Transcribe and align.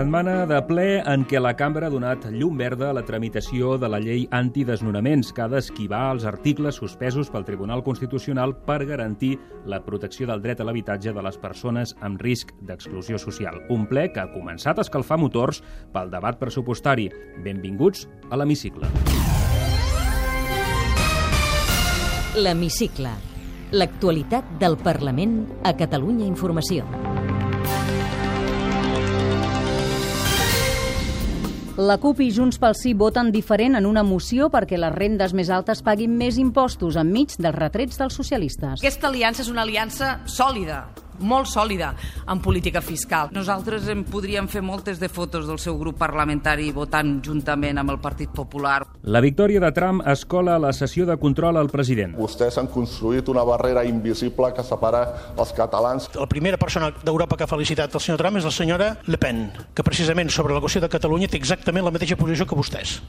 Setmana 0.00 0.46
de 0.48 0.56
ple 0.64 0.84
en 1.12 1.26
què 1.28 1.36
la 1.42 1.50
cambra 1.52 1.90
ha 1.90 1.92
donat 1.92 2.22
llum 2.32 2.54
verda 2.56 2.86
a 2.88 2.94
la 2.96 3.02
tramitació 3.04 3.74
de 3.76 3.90
la 3.92 3.98
llei 4.00 4.22
antidesnonaments 4.32 5.28
que 5.36 5.42
ha 5.44 5.48
d'esquivar 5.52 6.14
els 6.14 6.24
articles 6.24 6.78
suspesos 6.80 7.28
pel 7.28 7.44
Tribunal 7.44 7.82
Constitucional 7.84 8.54
per 8.64 8.78
garantir 8.88 9.34
la 9.68 9.82
protecció 9.84 10.24
del 10.30 10.40
dret 10.40 10.62
a 10.62 10.64
l'habitatge 10.64 11.12
de 11.12 11.26
les 11.26 11.36
persones 11.36 11.92
amb 12.00 12.24
risc 12.24 12.54
d'exclusió 12.64 13.20
social. 13.20 13.60
Un 13.68 13.84
ple 13.92 14.06
que 14.08 14.24
ha 14.24 14.32
començat 14.32 14.80
a 14.80 14.86
escalfar 14.88 15.20
motors 15.20 15.60
pel 15.92 16.08
debat 16.08 16.40
pressupostari. 16.40 17.10
Benvinguts 17.44 18.08
a 18.30 18.40
l'Hemicicle. 18.40 18.88
L'Hemicicle. 22.40 23.18
L'actualitat 23.76 24.56
del 24.64 24.80
Parlament 24.80 25.42
a 25.60 25.76
Catalunya 25.76 26.24
Informació. 26.24 26.88
La 31.80 31.94
CUP 31.96 32.18
i 32.20 32.26
Junts 32.28 32.58
pel 32.60 32.74
Sí 32.76 32.90
voten 32.92 33.30
diferent 33.32 33.78
en 33.78 33.86
una 33.88 34.02
moció 34.04 34.50
perquè 34.52 34.76
les 34.76 34.92
rendes 34.92 35.32
més 35.32 35.48
altes 35.48 35.80
paguin 35.80 36.12
més 36.12 36.36
impostos 36.36 36.98
enmig 37.00 37.32
dels 37.40 37.56
retrets 37.56 37.96
dels 37.96 38.18
socialistes. 38.20 38.82
Aquesta 38.82 39.08
aliança 39.08 39.40
és 39.40 39.48
una 39.48 39.64
aliança 39.64 40.10
sòlida, 40.28 40.82
molt 41.20 41.48
sòlida 41.50 41.94
en 42.28 42.40
política 42.40 42.80
fiscal. 42.80 43.30
Nosaltres 43.32 43.88
en 43.92 44.04
podríem 44.08 44.48
fer 44.48 44.62
moltes 44.62 45.00
de 45.00 45.08
fotos 45.08 45.46
del 45.48 45.58
seu 45.62 45.78
grup 45.78 45.98
parlamentari 46.00 46.70
votant 46.72 47.18
juntament 47.24 47.78
amb 47.80 47.94
el 47.94 48.00
Partit 48.00 48.32
Popular. 48.34 48.82
La 49.02 49.20
victòria 49.20 49.60
de 49.60 49.72
Trump 49.72 50.02
escola 50.08 50.58
la 50.58 50.72
sessió 50.72 51.06
de 51.06 51.16
control 51.20 51.56
al 51.60 51.70
president. 51.70 52.16
Vostès 52.18 52.58
han 52.60 52.68
construït 52.72 53.28
una 53.28 53.44
barrera 53.44 53.84
invisible 53.84 54.52
que 54.56 54.64
separa 54.66 55.04
els 55.36 55.54
catalans. 55.56 56.10
La 56.14 56.28
primera 56.30 56.60
persona 56.60 56.92
d'Europa 57.04 57.36
que 57.36 57.44
ha 57.46 57.50
felicitat 57.50 57.94
el 57.94 58.04
senyor 58.04 58.20
Trump 58.20 58.40
és 58.40 58.48
la 58.48 58.54
senyora 58.54 58.92
Le 59.06 59.18
Pen, 59.18 59.48
que 59.74 59.86
precisament 59.86 60.30
sobre 60.30 60.54
la 60.54 60.62
qüestió 60.62 60.82
de 60.84 60.92
Catalunya 60.92 61.30
té 61.30 61.40
exactament 61.40 61.86
la 61.86 61.94
mateixa 61.94 62.18
posició 62.20 62.46
que 62.46 62.58
vostès. 62.58 63.00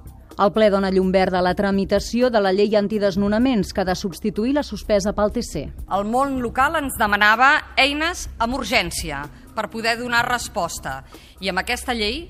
El 0.42 0.50
ple 0.56 0.72
dona 0.74 0.90
llum 0.90 1.12
verda 1.14 1.38
a 1.38 1.46
la 1.46 1.54
tramitació 1.54 2.32
de 2.34 2.40
la 2.42 2.50
llei 2.56 2.74
antidesnonaments 2.74 3.76
que 3.76 3.84
ha 3.84 3.86
de 3.86 3.94
substituir 3.94 4.56
la 4.56 4.64
suspesa 4.66 5.14
pel 5.14 5.30
TC. 5.36 5.68
El 5.94 6.08
món 6.10 6.40
local 6.42 6.80
ens 6.80 6.98
demanava 6.98 7.52
eines 7.78 8.24
amb 8.42 8.58
urgència 8.58 9.22
per 9.54 9.68
poder 9.70 10.00
donar 10.00 10.24
resposta 10.26 11.04
i 11.46 11.52
amb 11.52 11.62
aquesta 11.62 11.94
llei 11.94 12.24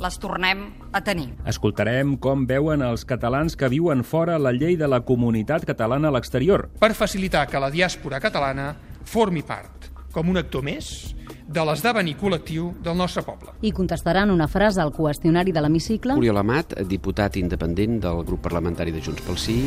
les 0.00 0.16
tornem 0.16 0.62
a 0.96 1.04
tenir. 1.04 1.34
Escoltarem 1.44 2.16
com 2.16 2.46
veuen 2.48 2.80
els 2.80 3.04
catalans 3.04 3.58
que 3.60 3.68
viuen 3.68 4.06
fora 4.08 4.40
la 4.40 4.54
llei 4.56 4.80
de 4.80 4.88
la 4.88 5.02
comunitat 5.04 5.68
catalana 5.68 6.08
a 6.08 6.16
l'exterior. 6.16 6.70
per 6.80 6.94
facilitar 6.94 7.46
que 7.46 7.60
la 7.60 7.68
diàspora 7.68 8.24
catalana 8.24 8.72
formi 9.04 9.42
part, 9.42 9.92
com 10.12 10.30
un 10.30 10.38
actor 10.38 10.64
més, 10.64 11.14
de 11.50 11.64
l'esdevenir 11.66 12.14
col·lectiu 12.20 12.70
del 12.84 12.96
nostre 12.96 13.24
poble. 13.26 13.56
I 13.66 13.72
contestaran 13.74 14.30
una 14.30 14.46
frase 14.48 14.80
al 14.82 14.94
qüestionari 14.94 15.52
de 15.52 15.64
l'hemicicle. 15.64 16.14
Oriol 16.20 16.38
Amat, 16.38 16.76
diputat 16.86 17.40
independent 17.42 17.98
del 18.06 18.24
grup 18.24 18.44
parlamentari 18.46 18.94
de 18.94 19.02
Junts 19.02 19.26
pel 19.26 19.38
Sí. 19.40 19.58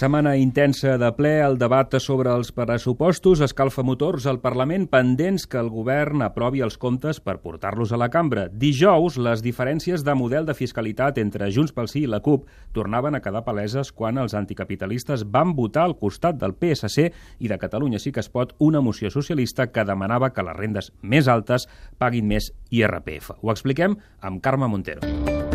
Setmana 0.00 0.30
intensa 0.40 0.94
de 0.96 1.08
ple, 1.12 1.42
el 1.44 1.58
debat 1.60 1.92
sobre 2.00 2.30
els 2.32 2.54
pressupostos 2.56 3.42
escalfa 3.44 3.82
motors 3.84 4.24
al 4.30 4.38
Parlament 4.40 4.86
pendents 4.88 5.44
que 5.44 5.58
el 5.60 5.68
govern 5.68 6.22
aprovi 6.24 6.62
els 6.64 6.78
comptes 6.80 7.20
per 7.20 7.34
portar-los 7.42 7.92
a 7.92 7.98
la 8.00 8.08
cambra. 8.08 8.46
Dijous, 8.48 9.18
les 9.20 9.44
diferències 9.44 10.00
de 10.00 10.14
model 10.16 10.48
de 10.48 10.56
fiscalitat 10.56 11.20
entre 11.20 11.50
Junts 11.52 11.76
pel 11.76 11.92
Sí 11.92 12.06
i 12.06 12.08
la 12.08 12.22
CUP 12.24 12.48
tornaven 12.72 13.18
a 13.18 13.20
quedar 13.20 13.44
paleses 13.44 13.92
quan 13.92 14.16
els 14.16 14.32
anticapitalistes 14.32 15.26
van 15.28 15.52
votar 15.52 15.84
al 15.84 15.98
costat 16.00 16.40
del 16.40 16.56
PSC 16.56 17.10
i 17.36 17.52
de 17.52 17.60
Catalunya 17.60 18.00
sí 18.00 18.08
que 18.08 18.24
es 18.24 18.32
pot 18.32 18.56
una 18.56 18.80
moció 18.80 19.12
socialista 19.12 19.68
que 19.68 19.84
demanava 19.84 20.32
que 20.32 20.48
les 20.48 20.56
rendes 20.56 20.94
més 21.02 21.28
altes 21.28 21.68
paguin 21.98 22.24
més 22.24 22.54
IRPF. 22.70 23.34
Ho 23.42 23.52
expliquem 23.52 24.00
amb 24.24 24.40
Carme 24.40 24.64
Montero. 24.64 25.49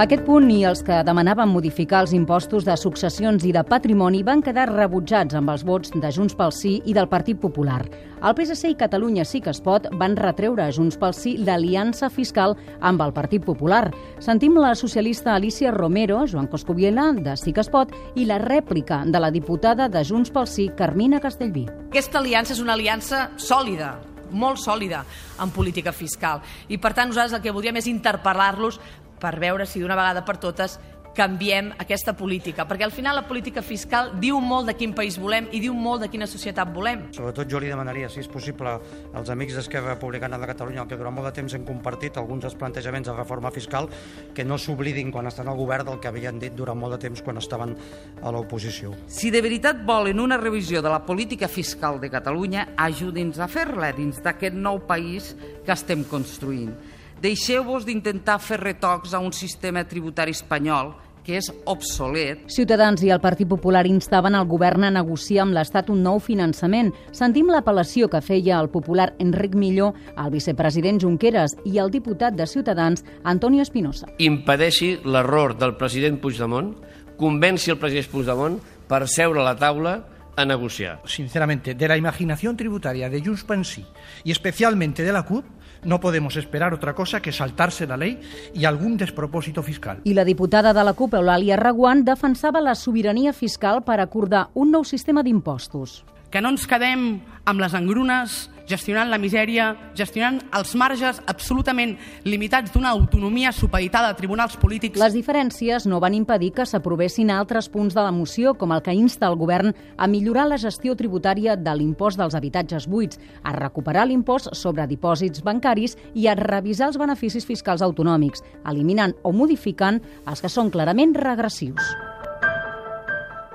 Aquest 0.00 0.22
punt 0.24 0.46
i 0.48 0.62
els 0.64 0.80
que 0.80 1.02
demanaven 1.04 1.50
modificar 1.52 1.98
els 2.00 2.14
impostos 2.16 2.64
de 2.64 2.72
successions 2.80 3.42
i 3.44 3.50
de 3.52 3.60
patrimoni 3.68 4.22
van 4.24 4.40
quedar 4.40 4.70
rebutjats 4.70 5.36
amb 5.36 5.52
els 5.52 5.60
vots 5.68 5.92
de 5.92 6.12
Junts 6.16 6.32
pel 6.38 6.54
Sí 6.56 6.70
i 6.88 6.94
del 6.96 7.10
Partit 7.10 7.36
Popular. 7.42 7.82
El 8.24 8.32
PSC 8.38 8.70
i 8.72 8.78
Catalunya 8.80 9.26
sí 9.28 9.42
que 9.44 9.52
es 9.52 9.60
pot 9.60 9.90
van 10.00 10.16
retreure 10.16 10.64
a 10.64 10.72
Junts 10.72 10.96
pel 10.96 11.12
Sí 11.12 11.34
l'aliança 11.36 12.08
fiscal 12.08 12.56
amb 12.80 13.04
el 13.04 13.12
Partit 13.12 13.44
Popular. 13.44 13.90
Sentim 14.24 14.56
la 14.56 14.72
socialista 14.72 15.34
Alicia 15.34 15.68
Romero, 15.76 16.22
Joan 16.24 16.48
Coscubiela, 16.48 17.10
de 17.20 17.36
Sí 17.36 17.52
que 17.52 17.60
es 17.60 17.68
pot, 17.68 17.92
i 18.16 18.24
la 18.24 18.40
rèplica 18.40 19.02
de 19.04 19.20
la 19.20 19.28
diputada 19.30 19.90
de 19.92 20.00
Junts 20.00 20.32
pel 20.32 20.48
Sí, 20.48 20.70
Carmina 20.78 21.20
Castellví. 21.20 21.66
Aquesta 21.90 22.22
aliança 22.24 22.56
és 22.56 22.64
una 22.64 22.72
aliança 22.72 23.26
sòlida, 23.36 23.98
molt 24.32 24.64
sòlida 24.64 25.04
en 25.42 25.52
política 25.52 25.92
fiscal. 25.92 26.40
I 26.72 26.80
per 26.80 26.94
tant 26.94 27.12
nosaltres 27.12 27.36
el 27.36 27.44
que 27.44 27.52
voldríem 27.52 27.82
és 27.82 27.92
interpel·lar-los 27.92 28.80
per 29.20 29.36
veure 29.38 29.66
si 29.66 29.82
d'una 29.82 29.98
vegada 29.98 30.24
per 30.24 30.38
totes 30.40 30.78
canviem 31.14 31.72
aquesta 31.78 32.14
política, 32.16 32.66
perquè 32.68 32.86
al 32.86 32.94
final 32.94 33.16
la 33.18 33.26
política 33.26 33.62
fiscal 33.66 34.12
diu 34.22 34.38
molt 34.40 34.68
de 34.70 34.76
quin 34.78 34.92
país 34.96 35.18
volem 35.18 35.48
i 35.52 35.60
diu 35.62 35.74
molt 35.74 36.04
de 36.04 36.10
quina 36.12 36.28
societat 36.30 36.70
volem. 36.74 37.08
Sobretot 37.16 37.50
jo 37.50 37.60
li 37.60 37.70
demanaria, 37.70 38.08
si 38.08 38.22
és 38.22 38.30
possible, 38.30 38.76
als 39.16 39.32
amics 39.32 39.56
d'Esquerra 39.58 39.96
Republicana 39.96 40.38
de 40.38 40.48
Catalunya, 40.50 40.86
que 40.88 40.98
durant 40.98 41.14
molt 41.14 41.30
de 41.30 41.34
temps 41.40 41.54
hem 41.56 41.66
compartit, 41.66 42.16
alguns 42.16 42.46
dels 42.46 42.56
plantejaments 42.58 43.10
de 43.10 43.16
reforma 43.16 43.50
fiscal, 43.50 43.90
que 44.34 44.46
no 44.46 44.58
s'oblidin 44.58 45.10
quan 45.10 45.26
estan 45.30 45.50
al 45.50 45.58
govern 45.58 45.90
del 45.90 46.00
que 46.00 46.10
havien 46.12 46.38
dit 46.38 46.54
durant 46.54 46.78
molt 46.78 46.96
de 46.96 47.02
temps 47.08 47.24
quan 47.26 47.42
estaven 47.42 47.74
a 48.22 48.30
l'oposició. 48.30 48.94
Si 49.10 49.32
de 49.34 49.42
veritat 49.42 49.82
volen 49.86 50.22
una 50.22 50.38
revisió 50.38 50.82
de 50.82 50.92
la 50.92 51.02
política 51.04 51.48
fiscal 51.48 52.00
de 52.00 52.10
Catalunya, 52.10 52.70
ajudi'ns 52.76 53.42
a 53.42 53.50
fer-la 53.50 53.92
dins 53.96 54.22
d'aquest 54.22 54.54
nou 54.54 54.84
país 54.86 55.34
que 55.66 55.74
estem 55.74 56.06
construint. 56.06 56.99
Deixeu-vos 57.20 57.84
d'intentar 57.84 58.38
fer 58.40 58.56
retocs 58.62 59.12
a 59.12 59.18
un 59.20 59.34
sistema 59.36 59.82
tributari 59.84 60.32
espanyol 60.32 60.94
que 61.20 61.34
és 61.36 61.50
obsolet. 61.68 62.46
Ciutadans 62.48 63.02
i 63.04 63.10
el 63.12 63.20
Partit 63.20 63.44
Popular 63.48 63.82
instaven 63.84 64.38
el 64.38 64.46
govern 64.48 64.86
a 64.88 64.90
negociar 64.94 65.42
amb 65.44 65.52
l'Estat 65.52 65.90
un 65.92 66.00
nou 66.00 66.16
finançament. 66.24 66.88
Sentim 67.12 67.50
l'apel·lació 67.52 68.08
que 68.08 68.22
feia 68.24 68.56
el 68.56 68.70
popular 68.72 69.10
Enric 69.20 69.52
Milló 69.52 69.90
al 70.16 70.32
vicepresident 70.32 71.02
Junqueras 71.02 71.58
i 71.68 71.76
el 71.76 71.92
diputat 71.92 72.38
de 72.40 72.46
Ciutadans, 72.48 73.04
Antonio 73.22 73.60
Espinosa. 73.60 74.08
Impedeixi 74.16 74.94
l'error 75.04 75.58
del 75.60 75.76
president 75.76 76.16
Puigdemont, 76.24 76.72
convenci 77.20 77.68
el 77.74 77.76
president 77.84 78.08
Puigdemont 78.14 78.56
per 78.88 79.04
seure 79.12 79.44
a 79.44 79.50
la 79.50 79.58
taula 79.60 79.98
a 80.40 80.46
negociar. 80.46 81.02
Sinceramente, 81.04 81.74
de 81.74 81.88
la 81.88 81.98
imaginación 81.98 82.56
tributaria 82.56 83.10
de 83.10 83.20
Junts 83.20 83.44
pel 83.44 83.64
Sí 83.64 83.84
y 84.24 84.32
especialmente 84.32 85.02
de 85.02 85.12
la 85.12 85.24
CUP, 85.24 85.44
no 85.84 86.00
podemos 86.00 86.36
esperar 86.36 86.74
otra 86.74 86.94
cosa 86.94 87.20
que 87.20 87.32
saltarse 87.32 87.86
la 87.86 87.96
ley 87.96 88.20
y 88.54 88.64
algún 88.64 88.96
despropósito 88.96 89.62
fiscal. 89.62 90.00
I 90.04 90.14
la 90.14 90.24
diputada 90.24 90.72
de 90.72 90.84
la 90.84 90.92
CUP, 90.92 91.14
Eulàlia 91.14 91.56
Reguant, 91.56 92.04
defensava 92.04 92.60
la 92.60 92.74
sobirania 92.74 93.32
fiscal 93.32 93.82
per 93.84 94.00
acordar 94.00 94.48
un 94.54 94.70
nou 94.70 94.84
sistema 94.84 95.22
d'impostos. 95.22 96.04
Que 96.30 96.40
no 96.40 96.52
ens 96.52 96.66
quedem 96.70 97.20
amb 97.44 97.60
les 97.60 97.74
engrunes, 97.74 98.50
gestionant 98.70 99.10
la 99.10 99.18
misèria, 99.18 99.72
gestionant 99.98 100.38
els 100.56 100.74
marges 100.78 101.18
absolutament 101.30 101.96
limitats 102.24 102.72
d'una 102.72 102.92
autonomia 102.94 103.52
supeditada 103.52 104.12
a 104.12 104.16
tribunals 104.18 104.56
polítics. 104.60 105.00
Les 105.00 105.16
diferències 105.16 105.86
no 105.90 106.00
van 106.02 106.14
impedir 106.14 106.52
que 106.56 106.66
s'aprovessin 106.66 107.32
altres 107.34 107.68
punts 107.72 107.96
de 107.96 108.04
la 108.04 108.14
moció, 108.14 108.54
com 108.54 108.72
el 108.72 108.84
que 108.86 108.94
insta 108.94 109.28
el 109.28 109.38
govern 109.40 109.74
a 109.96 110.08
millorar 110.10 110.46
la 110.48 110.60
gestió 110.60 110.94
tributària 110.96 111.56
de 111.58 111.74
l'impost 111.76 112.20
dels 112.20 112.36
habitatges 112.38 112.86
buits, 112.90 113.20
a 113.42 113.54
recuperar 113.56 114.06
l'impost 114.06 114.54
sobre 114.54 114.86
dipòsits 114.90 115.42
bancaris 115.46 115.98
i 116.14 116.28
a 116.28 116.38
revisar 116.38 116.90
els 116.90 117.00
beneficis 117.00 117.46
fiscals 117.48 117.82
autonòmics, 117.82 118.44
eliminant 118.70 119.16
o 119.22 119.34
modificant 119.34 120.00
els 120.26 120.40
que 120.40 120.52
són 120.52 120.70
clarament 120.70 121.16
regressius. 121.18 122.19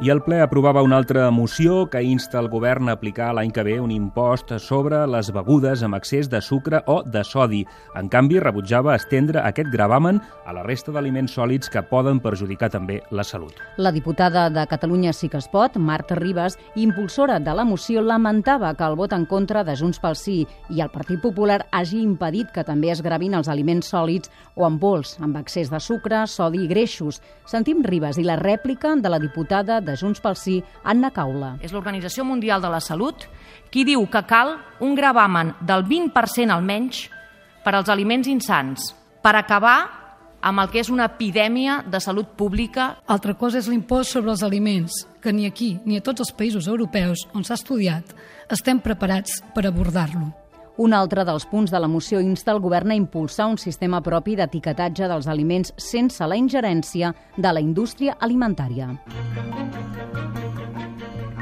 I 0.04 0.10
el 0.12 0.20
ple 0.26 0.42
aprovava 0.44 0.82
una 0.84 0.98
altra 1.00 1.30
moció 1.32 1.86
que 1.88 2.02
insta 2.04 2.42
el 2.42 2.50
govern 2.52 2.90
a 2.90 2.96
aplicar 2.98 3.30
l'any 3.32 3.54
que 3.56 3.64
ve 3.64 3.78
un 3.80 3.94
impost 3.96 4.50
sobre 4.60 4.98
les 5.08 5.30
begudes 5.32 5.86
amb 5.88 5.96
excés 5.96 6.28
de 6.28 6.42
sucre 6.44 6.82
o 6.92 6.98
de 7.08 7.22
sodi. 7.24 7.62
En 7.96 8.10
canvi, 8.12 8.42
rebutjava 8.44 8.98
estendre 9.00 9.40
aquest 9.40 9.70
gravamen 9.72 10.20
a 10.44 10.52
la 10.52 10.66
resta 10.66 10.92
d'aliments 10.92 11.38
sòlids 11.38 11.72
que 11.72 11.84
poden 11.88 12.20
perjudicar 12.20 12.68
també 12.74 12.98
la 13.10 13.24
salut. 13.24 13.56
La 13.78 13.94
diputada 13.96 14.50
de 14.50 14.66
Catalunya 14.68 15.14
Sí 15.16 15.30
que 15.32 15.40
es 15.40 15.48
pot, 15.48 15.78
Marta 15.80 16.20
Ribas, 16.20 16.60
impulsora 16.76 17.40
de 17.40 17.56
la 17.56 17.64
moció, 17.64 18.04
lamentava 18.04 18.74
que 18.76 18.84
el 18.84 19.00
vot 19.00 19.16
en 19.16 19.24
contra 19.26 19.64
de 19.64 19.78
Junts 19.80 20.04
pel 20.04 20.20
Sí 20.20 20.42
i 20.76 20.84
el 20.84 20.92
Partit 20.92 21.24
Popular 21.24 21.62
hagi 21.72 22.02
impedit 22.04 22.52
que 22.52 22.68
també 22.68 22.92
es 22.92 23.02
gravin 23.02 23.40
els 23.40 23.48
aliments 23.48 23.96
sòlids 23.96 24.28
o 24.60 24.68
en 24.68 24.76
pols, 24.76 25.16
amb 25.24 25.40
excés 25.40 25.72
de 25.72 25.80
sucre, 25.80 26.26
sodi 26.28 26.66
i 26.66 26.68
greixos. 26.68 27.24
Sentim 27.48 27.80
Ribas 27.80 28.20
i 28.20 28.28
la 28.28 28.36
rèplica 28.36 28.92
de 29.00 29.16
la 29.16 29.24
diputada 29.24 29.85
de 29.86 29.96
Junts 30.00 30.22
pel 30.22 30.38
Sí, 30.40 30.60
Anna 30.84 31.12
Caula. 31.14 31.56
És 31.62 31.74
l'Organització 31.74 32.26
Mundial 32.28 32.64
de 32.64 32.72
la 32.74 32.82
Salut 32.84 33.28
qui 33.72 33.86
diu 33.88 34.06
que 34.12 34.24
cal 34.28 34.58
un 34.84 34.96
gravamen 34.96 35.54
del 35.62 35.86
20% 35.88 36.54
almenys 36.54 37.06
per 37.66 37.76
als 37.76 37.90
aliments 37.90 38.30
insans, 38.30 38.94
per 39.24 39.36
acabar 39.36 39.80
amb 40.46 40.62
el 40.62 40.70
que 40.70 40.80
és 40.84 40.92
una 40.94 41.08
epidèmia 41.10 41.80
de 41.90 42.00
salut 42.00 42.36
pública. 42.38 42.92
Altra 43.10 43.34
cosa 43.34 43.58
és 43.58 43.70
l'impost 43.72 44.14
sobre 44.14 44.30
els 44.36 44.46
aliments, 44.46 45.06
que 45.22 45.34
ni 45.34 45.50
aquí 45.50 45.80
ni 45.86 45.98
a 45.98 46.06
tots 46.06 46.22
els 46.22 46.34
països 46.38 46.70
europeus 46.70 47.26
on 47.34 47.44
s'ha 47.44 47.58
estudiat 47.58 48.14
estem 48.54 48.80
preparats 48.80 49.42
per 49.56 49.66
abordar-lo. 49.66 50.45
Un 50.78 50.92
altre 50.92 51.24
dels 51.24 51.46
punts 51.48 51.72
de 51.72 51.80
la 51.80 51.88
moció 51.88 52.20
insta 52.20 52.52
el 52.52 52.60
govern 52.60 52.92
a 52.92 52.98
impulsar 53.00 53.48
un 53.48 53.58
sistema 53.58 54.02
propi 54.04 54.36
d'etiquetatge 54.36 55.08
dels 55.08 55.30
aliments 55.32 55.72
sense 55.80 56.28
la 56.28 56.36
ingerència 56.36 57.14
de 57.38 57.54
la 57.56 57.64
indústria 57.64 58.18
alimentària. 58.20 58.92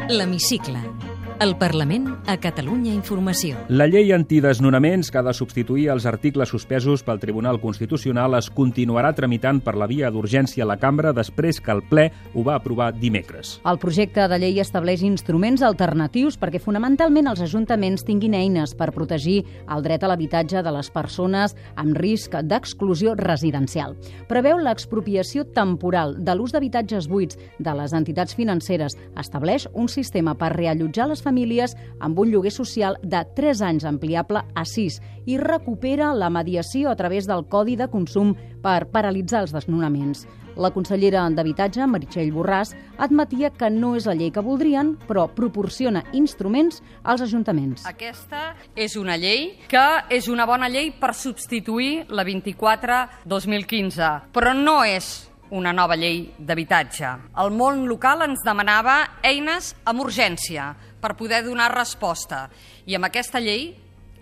L'Hemicicle 0.09 1.12
el 1.39 1.56
Parlament 1.57 2.07
a 2.27 2.35
Catalunya 2.38 2.94
Informació. 2.94 3.57
La 3.68 3.88
llei 3.88 4.12
antidesnonaments 4.13 5.09
que 5.12 5.18
ha 5.19 5.24
de 5.25 5.33
substituir 5.33 5.88
els 5.94 6.06
articles 6.06 6.51
suspesos 6.53 7.03
pel 7.03 7.19
Tribunal 7.19 7.59
Constitucional 7.62 8.38
es 8.38 8.50
continuarà 8.53 9.13
tramitant 9.15 9.62
per 9.63 9.74
la 9.80 9.88
via 9.89 10.12
d'urgència 10.13 10.63
a 10.63 10.68
la 10.69 10.77
cambra 10.81 11.13
després 11.15 11.59
que 11.63 11.74
el 11.74 11.81
ple 11.89 12.06
ho 12.33 12.44
va 12.45 12.57
aprovar 12.59 12.91
dimecres. 13.00 13.56
El 13.65 13.80
projecte 13.81 14.27
de 14.30 14.39
llei 14.39 14.59
estableix 14.62 15.03
instruments 15.03 15.63
alternatius 15.65 16.38
perquè 16.39 16.62
fonamentalment 16.62 17.31
els 17.31 17.41
ajuntaments 17.47 18.06
tinguin 18.06 18.38
eines 18.38 18.75
per 18.77 18.91
protegir 18.94 19.41
el 19.71 19.83
dret 19.83 20.03
a 20.03 20.12
l'habitatge 20.12 20.63
de 20.63 20.75
les 20.77 20.91
persones 20.94 21.57
amb 21.75 21.97
risc 21.97 22.38
d'exclusió 22.44 23.15
residencial. 23.19 23.97
Preveu 24.30 24.62
l'expropiació 24.62 25.47
temporal 25.56 26.15
de 26.19 26.38
l'ús 26.38 26.53
d'habitatges 26.53 27.09
buits 27.09 27.39
de 27.59 27.75
les 27.80 27.94
entitats 27.97 28.35
financeres. 28.38 28.97
Estableix 29.19 29.68
un 29.74 29.89
sistema 29.89 30.38
per 30.38 30.53
reallotjar 30.53 31.09
les 31.09 31.23
famílies 31.24 31.78
amb 32.04 32.20
un 32.20 32.30
lloguer 32.31 32.52
social 32.54 33.00
de 33.02 33.24
3 33.36 33.64
anys 33.66 33.88
ampliable 33.90 34.44
a 34.54 34.66
6 34.68 35.00
i 35.25 35.40
recupera 35.40 36.14
la 36.14 36.30
mediació 36.30 36.92
a 36.92 36.96
través 37.00 37.28
del 37.28 37.48
Codi 37.50 37.78
de 37.80 37.88
Consum 37.90 38.36
per 38.64 38.92
paralitzar 38.92 39.44
els 39.44 39.56
desnonaments. 39.56 40.28
La 40.56 40.70
consellera 40.70 41.24
d'Habitatge, 41.34 41.88
Meritxell 41.90 42.30
Borràs, 42.34 42.75
admetia 43.02 43.50
que 43.50 43.72
no 43.74 43.96
és 43.98 44.06
la 44.06 44.14
llei 44.14 44.30
que 44.34 44.44
voldrien, 44.46 44.94
però 45.08 45.25
proporciona 45.34 46.04
instruments 46.14 46.84
als 47.02 47.24
ajuntaments. 47.26 47.88
Aquesta 47.90 48.54
és 48.76 48.96
una 49.00 49.18
llei 49.18 49.56
que 49.72 49.86
és 50.14 50.30
una 50.30 50.46
bona 50.46 50.69
llei 50.69 50.92
per 50.94 51.16
substituir 51.18 52.06
la 52.14 52.26
24-2015, 52.28 54.14
però 54.34 54.54
no 54.54 54.84
és 54.86 55.14
una 55.54 55.74
nova 55.74 55.96
llei 55.98 56.34
d'habitatge. 56.38 57.10
El 57.42 57.54
món 57.54 57.86
local 57.90 58.24
ens 58.26 58.42
demanava 58.46 59.19
eines 59.26 59.74
amb 59.86 60.02
urgència 60.06 60.72
per 61.04 61.18
poder 61.20 61.44
donar 61.44 61.74
resposta 61.76 62.48
i 62.88 62.96
amb 62.96 63.12
aquesta 63.12 63.44
llei 63.44 63.74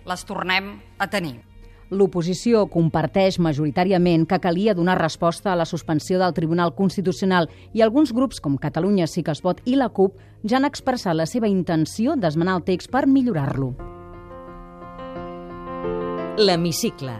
les 0.02 0.26
tornem 0.26 0.74
a 0.98 1.06
tenir. 1.06 1.38
L'oposició 1.92 2.64
comparteix 2.72 3.36
majoritàriament 3.36 4.24
que 4.24 4.40
calia 4.40 4.72
donar 4.74 4.96
resposta 4.96 5.52
a 5.52 5.56
la 5.60 5.66
suspensió 5.68 6.18
del 6.18 6.32
Tribunal 6.32 6.72
Constitucional 6.74 7.50
i 7.76 7.84
alguns 7.84 8.14
grups 8.16 8.40
com 8.40 8.56
Catalunya 8.56 9.06
Sí 9.06 9.22
que 9.22 9.34
es 9.36 9.42
pot 9.44 9.60
i 9.68 9.76
la 9.76 9.90
CUP 9.92 10.16
ja 10.48 10.56
han 10.56 10.64
expressat 10.64 11.18
la 11.18 11.28
seva 11.28 11.50
intenció 11.52 12.16
d'esmenar 12.16 12.56
el 12.56 12.64
text 12.64 12.90
per 12.90 13.04
millorar-lo. 13.06 13.74
L'Hemicicle. 16.40 17.18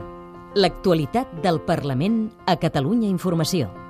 L'actualitat 0.56 1.36
del 1.44 1.60
Parlament 1.68 2.24
a 2.48 2.56
Catalunya 2.56 3.12
Informació. 3.12 3.81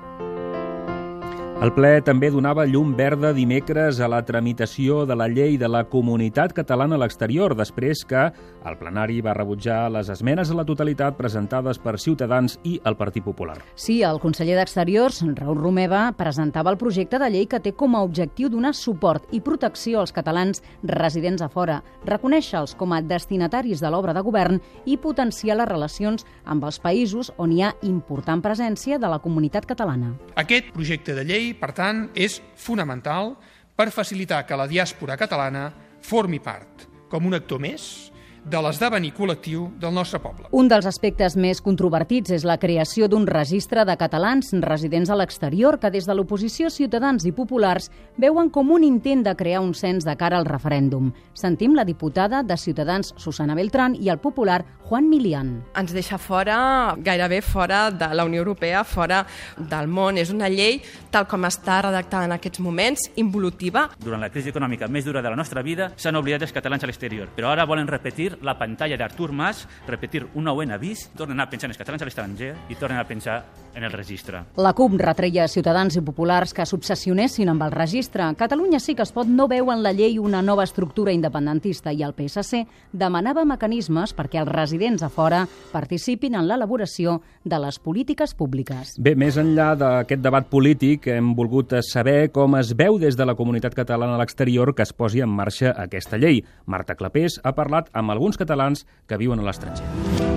El 1.63 1.71
ple 1.77 2.01
també 2.03 2.27
donava 2.35 2.65
llum 2.67 2.97
verda 2.99 3.29
dimecres 3.31 4.01
a 4.03 4.09
la 4.11 4.19
tramitació 4.27 5.05
de 5.07 5.15
la 5.15 5.29
llei 5.31 5.55
de 5.61 5.69
la 5.71 5.85
comunitat 5.87 6.51
catalana 6.57 6.97
a 6.97 6.99
l'exterior, 6.99 7.53
després 7.55 8.01
que 8.03 8.25
el 8.67 8.79
plenari 8.81 9.21
va 9.23 9.37
rebutjar 9.37 9.85
les 9.95 10.11
esmenes 10.11 10.51
a 10.51 10.57
la 10.59 10.65
totalitat 10.67 11.15
presentades 11.15 11.79
per 11.79 12.01
Ciutadans 12.03 12.57
i 12.67 12.73
el 12.83 12.97
Partit 12.99 13.23
Popular. 13.23 13.61
Sí, 13.79 14.01
el 14.03 14.19
conseller 14.19 14.57
d'Exteriors, 14.59 15.21
Raül 15.39 15.61
Romeva, 15.61 16.01
presentava 16.19 16.73
el 16.75 16.81
projecte 16.81 17.21
de 17.23 17.29
llei 17.31 17.47
que 17.47 17.63
té 17.63 17.75
com 17.79 17.95
a 17.95 18.03
objectiu 18.03 18.51
donar 18.51 18.75
suport 18.75 19.31
i 19.31 19.39
protecció 19.39 20.03
als 20.03 20.11
catalans 20.11 20.65
residents 20.83 21.47
a 21.47 21.51
fora, 21.53 21.79
reconèixer-los 22.11 22.75
com 22.75 22.91
a 22.91 23.01
destinataris 23.07 23.79
de 23.79 23.95
l'obra 23.95 24.17
de 24.19 24.27
govern 24.27 24.59
i 24.83 24.99
potenciar 24.99 25.61
les 25.61 25.71
relacions 25.71 26.27
amb 26.43 26.67
els 26.67 26.83
països 26.83 27.31
on 27.39 27.55
hi 27.55 27.63
ha 27.63 27.71
important 27.87 28.43
presència 28.43 28.99
de 28.99 29.15
la 29.15 29.23
comunitat 29.23 29.71
catalana. 29.71 30.17
Aquest 30.35 30.75
projecte 30.75 31.15
de 31.15 31.23
llei 31.23 31.52
per 31.59 31.73
tant, 31.77 32.07
és 32.15 32.41
fonamental 32.57 33.37
per 33.77 33.91
facilitar 33.91 34.45
que 34.47 34.59
la 34.59 34.69
diàspora 34.71 35.19
catalana 35.21 35.71
formi 36.03 36.41
part, 36.43 36.89
com 37.11 37.29
un 37.29 37.39
actor 37.39 37.61
més, 37.63 38.13
de 38.43 38.59
l'esdevenir 38.59 39.13
col·lectiu 39.15 39.69
del 39.79 39.95
nostre 39.95 40.19
poble. 40.23 40.49
Un 40.51 40.67
dels 40.71 40.87
aspectes 40.89 41.37
més 41.39 41.61
controvertits 41.63 42.33
és 42.35 42.47
la 42.49 42.57
creació 42.59 43.07
d'un 43.09 43.27
registre 43.29 43.85
de 43.87 43.95
catalans 43.99 44.51
residents 44.65 45.11
a 45.11 45.19
l'exterior 45.19 45.79
que 45.79 45.93
des 45.95 46.09
de 46.09 46.17
l'oposició 46.17 46.71
Ciutadans 46.71 47.25
i 47.29 47.33
Populars 47.33 47.91
veuen 48.19 48.51
com 48.51 48.73
un 48.75 48.83
intent 48.83 49.23
de 49.23 49.37
crear 49.39 49.63
un 49.63 49.75
cens 49.79 50.05
de 50.05 50.17
cara 50.19 50.41
al 50.41 50.49
referèndum. 50.49 51.13
Sentim 51.35 51.77
la 51.79 51.87
diputada 51.87 52.43
de 52.43 52.57
Ciutadans 52.59 53.15
Susana 53.17 53.55
Beltrán 53.55 53.95
i 53.95 54.11
el 54.11 54.19
popular 54.19 54.65
Juan 54.93 55.09
Milian. 55.09 55.63
Ens 55.73 55.95
deixa 55.97 56.19
fora, 56.21 56.93
gairebé 57.01 57.39
fora 57.41 57.87
de 57.91 58.11
la 58.13 58.27
Unió 58.29 58.43
Europea, 58.43 58.83
fora 58.85 59.23
del 59.57 59.87
món. 59.89 60.19
És 60.21 60.29
una 60.29 60.51
llei, 60.53 60.83
tal 61.09 61.25
com 61.31 61.47
està 61.49 61.79
redactada 61.87 62.29
en 62.29 62.35
aquests 62.37 62.61
moments, 62.61 63.07
involutiva. 63.17 63.87
Durant 63.97 64.21
la 64.21 64.29
crisi 64.29 64.53
econòmica 64.53 64.91
més 64.93 65.09
dura 65.09 65.23
de 65.25 65.33
la 65.33 65.39
nostra 65.41 65.63
vida 65.65 65.89
s'han 65.97 66.21
oblidat 66.21 66.45
els 66.45 66.53
catalans 66.53 66.85
a 66.85 66.91
l'exterior, 66.91 67.31
però 67.33 67.55
ara 67.55 67.65
volen 67.65 67.89
repetir 67.89 68.35
la 68.45 68.59
pantalla 68.61 68.99
d'Artur 69.01 69.31
Mas, 69.33 69.65
repetir 69.89 70.27
un 70.35 70.45
nou 70.45 70.61
avís, 70.61 71.09
tornen 71.17 71.41
a 71.41 71.49
pensar 71.49 71.71
en 71.71 71.73
els 71.73 71.81
catalans 71.81 72.03
a 72.03 72.11
l'estranger 72.11 72.53
i 72.69 72.77
tornen 72.77 73.01
a 73.01 73.09
pensar 73.09 73.41
en 73.75 73.85
el 73.85 73.93
registre. 73.93 74.45
La 74.61 74.75
CUP 74.77 74.99
retreia 75.01 75.47
a 75.47 75.49
Ciutadans 75.49 75.97
i 75.97 76.05
Populars 76.05 76.53
que 76.53 76.69
s'obsessionessin 76.69 77.49
amb 77.49 77.65
el 77.65 77.73
registre. 77.73 78.29
Catalunya 78.37 78.77
sí 78.77 78.95
que 78.95 79.07
es 79.09 79.13
pot 79.17 79.25
no 79.27 79.49
veu 79.49 79.73
en 79.73 79.81
la 79.83 79.95
llei 79.97 80.19
una 80.21 80.43
nova 80.43 80.69
estructura 80.69 81.17
independentista 81.17 81.97
i 81.97 82.05
el 82.05 82.13
PSC 82.13 82.67
demanava 82.93 83.47
mecanismes 83.49 84.13
perquè 84.13 84.43
els 84.43 84.53
residents 84.53 84.82
a 84.83 85.09
fora 85.09 85.45
participin 85.71 86.35
en 86.35 86.49
l'elaboració 86.49 87.21
de 87.45 87.59
les 87.63 87.79
polítiques 87.79 88.35
públiques. 88.35 88.97
Bé, 88.99 89.15
més 89.15 89.39
enllà 89.39 89.77
d'aquest 89.79 90.25
debat 90.25 90.49
polític, 90.51 91.07
hem 91.07 91.33
volgut 91.39 91.77
saber 91.87 92.33
com 92.35 92.59
es 92.59 92.75
veu 92.75 92.99
des 92.99 93.17
de 93.17 93.27
la 93.29 93.37
comunitat 93.39 93.79
catalana 93.79 94.17
a 94.17 94.23
l'exterior 94.25 94.75
que 94.75 94.83
es 94.83 94.93
posi 94.93 95.23
en 95.23 95.31
marxa 95.31 95.71
aquesta 95.79 96.19
llei. 96.19 96.43
Marta 96.67 96.99
Clapés 96.99 97.39
ha 97.45 97.55
parlat 97.55 97.95
amb 97.95 98.11
alguns 98.11 98.37
catalans 98.37 98.87
que 99.07 99.23
viuen 99.23 99.39
a 99.39 99.47
l'estranger. 99.47 100.32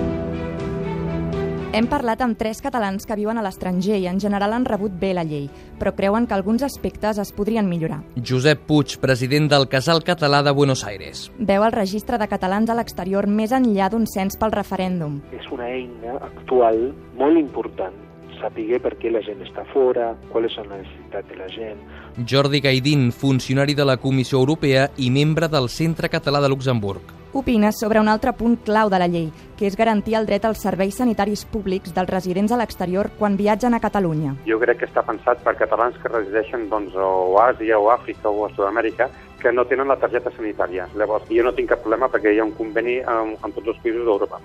Hem 1.76 1.90
parlat 1.92 2.22
amb 2.24 2.38
tres 2.40 2.62
catalans 2.64 3.04
que 3.04 3.18
viuen 3.18 3.36
a 3.36 3.42
l'estranger 3.44 3.98
i 4.00 4.06
en 4.08 4.16
general 4.16 4.54
han 4.56 4.64
rebut 4.64 4.94
bé 4.96 5.10
la 5.12 5.26
llei, 5.28 5.50
però 5.76 5.90
creuen 5.92 6.24
que 6.24 6.32
alguns 6.32 6.62
aspectes 6.64 7.18
es 7.20 7.32
podrien 7.36 7.68
millorar. 7.68 7.98
Josep 8.16 8.62
Puig, 8.64 8.94
president 9.02 9.50
del 9.52 9.68
Casal 9.68 10.00
Català 10.00 10.40
de 10.40 10.56
Buenos 10.56 10.86
Aires. 10.88 11.26
Veu 11.36 11.66
el 11.66 11.76
registre 11.76 12.16
de 12.16 12.30
catalans 12.32 12.72
a 12.72 12.78
l'exterior 12.80 13.28
més 13.28 13.52
enllà 13.52 13.90
d'un 13.92 14.08
cens 14.08 14.40
pel 14.40 14.56
referèndum. 14.56 15.20
És 15.36 15.52
una 15.52 15.68
eina 15.68 16.16
actual 16.30 16.80
molt 17.20 17.36
important 17.44 18.06
saber 18.40 18.80
per 18.80 18.94
què 19.00 19.12
la 19.12 19.20
gent 19.26 19.44
està 19.44 19.68
fora, 19.74 20.14
quales 20.32 20.56
són 20.56 20.72
les 20.72 20.80
necessitats 20.80 21.28
de 21.28 21.38
la 21.42 21.52
gent. 21.52 21.84
Jordi 22.16 22.60
Gaidín, 22.60 23.12
funcionari 23.12 23.74
de 23.74 23.84
la 23.84 23.98
Comissió 23.98 24.38
Europea 24.38 24.88
i 24.96 25.10
membre 25.10 25.48
del 25.52 25.68
Centre 25.68 26.08
Català 26.08 26.40
de 26.40 26.48
Luxemburg 26.48 27.16
opines 27.36 27.78
sobre 27.78 28.00
un 28.00 28.08
altre 28.08 28.32
punt 28.32 28.56
clau 28.64 28.88
de 28.88 28.98
la 28.98 29.08
llei, 29.08 29.28
que 29.58 29.66
és 29.68 29.76
garantir 29.76 30.16
el 30.16 30.26
dret 30.26 30.44
als 30.48 30.62
serveis 30.64 30.96
sanitaris 30.96 31.44
públics 31.52 31.92
dels 31.94 32.10
residents 32.10 32.52
a 32.52 32.56
l'exterior 32.56 33.10
quan 33.18 33.36
viatgen 33.36 33.76
a 33.76 33.80
Catalunya. 33.80 34.34
Jo 34.48 34.58
crec 34.62 34.80
que 34.80 34.88
està 34.88 35.04
pensat 35.04 35.42
per 35.44 35.56
catalans 35.60 35.98
que 36.00 36.12
resideixen 36.12 36.68
doncs, 36.72 36.96
o 36.96 37.36
a 37.38 37.50
Àsia 37.52 37.78
o 37.78 37.90
a 37.90 37.98
Àfrica 37.98 38.32
o 38.32 38.46
a 38.46 38.50
Sud-amèrica 38.54 39.10
que 39.42 39.52
no 39.52 39.66
tenen 39.68 39.88
la 39.88 39.98
targeta 40.00 40.32
sanitària. 40.32 40.88
Llavors, 40.96 41.28
jo 41.28 41.44
no 41.44 41.52
tinc 41.52 41.74
cap 41.74 41.84
problema 41.84 42.08
perquè 42.08 42.32
hi 42.32 42.40
ha 42.40 42.48
un 42.48 42.56
conveni 42.56 42.98
amb, 43.04 43.36
amb 43.42 43.54
tots 43.54 43.74
els 43.74 43.84
països 43.84 44.08
d'Europa. 44.08 44.40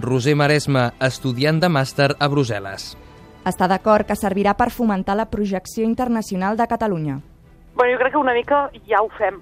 Roser 0.00 0.36
Maresma, 0.38 0.92
estudiant 1.02 1.60
de 1.60 1.68
màster 1.68 2.14
a 2.16 2.28
Brussel·les. 2.30 2.94
Està 3.40 3.64
d'acord 3.70 4.04
que 4.04 4.18
servirà 4.18 4.52
per 4.52 4.68
fomentar 4.68 5.14
la 5.16 5.30
projecció 5.32 5.84
internacional 5.86 6.58
de 6.58 6.66
Catalunya. 6.68 7.20
Bueno, 7.74 7.94
jo 7.94 7.98
crec 8.02 8.12
que 8.12 8.18
una 8.18 8.34
mica 8.34 8.58
ja 8.86 9.00
ho 9.00 9.08
fem, 9.16 9.38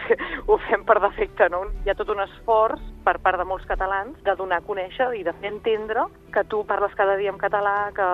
ho 0.46 0.58
fem 0.68 0.84
per 0.86 1.00
defecte, 1.02 1.48
no? 1.50 1.64
Hi 1.82 1.90
ha 1.90 1.96
tot 1.98 2.12
un 2.14 2.20
esforç 2.22 2.82
per 3.02 3.16
part 3.18 3.40
de 3.40 3.46
molts 3.48 3.66
catalans 3.66 4.14
de 4.22 4.36
donar 4.38 4.60
a 4.60 4.66
conèixer 4.66 5.08
i 5.18 5.24
de 5.26 5.34
fer 5.40 5.50
entendre 5.50 6.04
que 6.30 6.44
tu 6.46 6.62
parles 6.68 6.94
cada 6.94 7.16
dia 7.18 7.32
en 7.32 7.40
català, 7.40 7.90
que, 7.96 8.08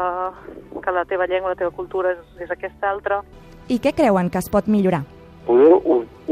que 0.80 0.94
la 0.96 1.04
teva 1.04 1.26
llengua, 1.28 1.52
la 1.52 1.60
teva 1.60 1.74
cultura 1.76 2.14
és, 2.14 2.24
és 2.46 2.54
aquesta 2.54 2.88
altra. 2.88 3.20
I 3.68 3.76
què 3.82 3.92
creuen 3.92 4.30
que 4.30 4.40
es 4.40 4.48
pot 4.48 4.70
millorar? 4.72 5.02
Poder 5.44 5.74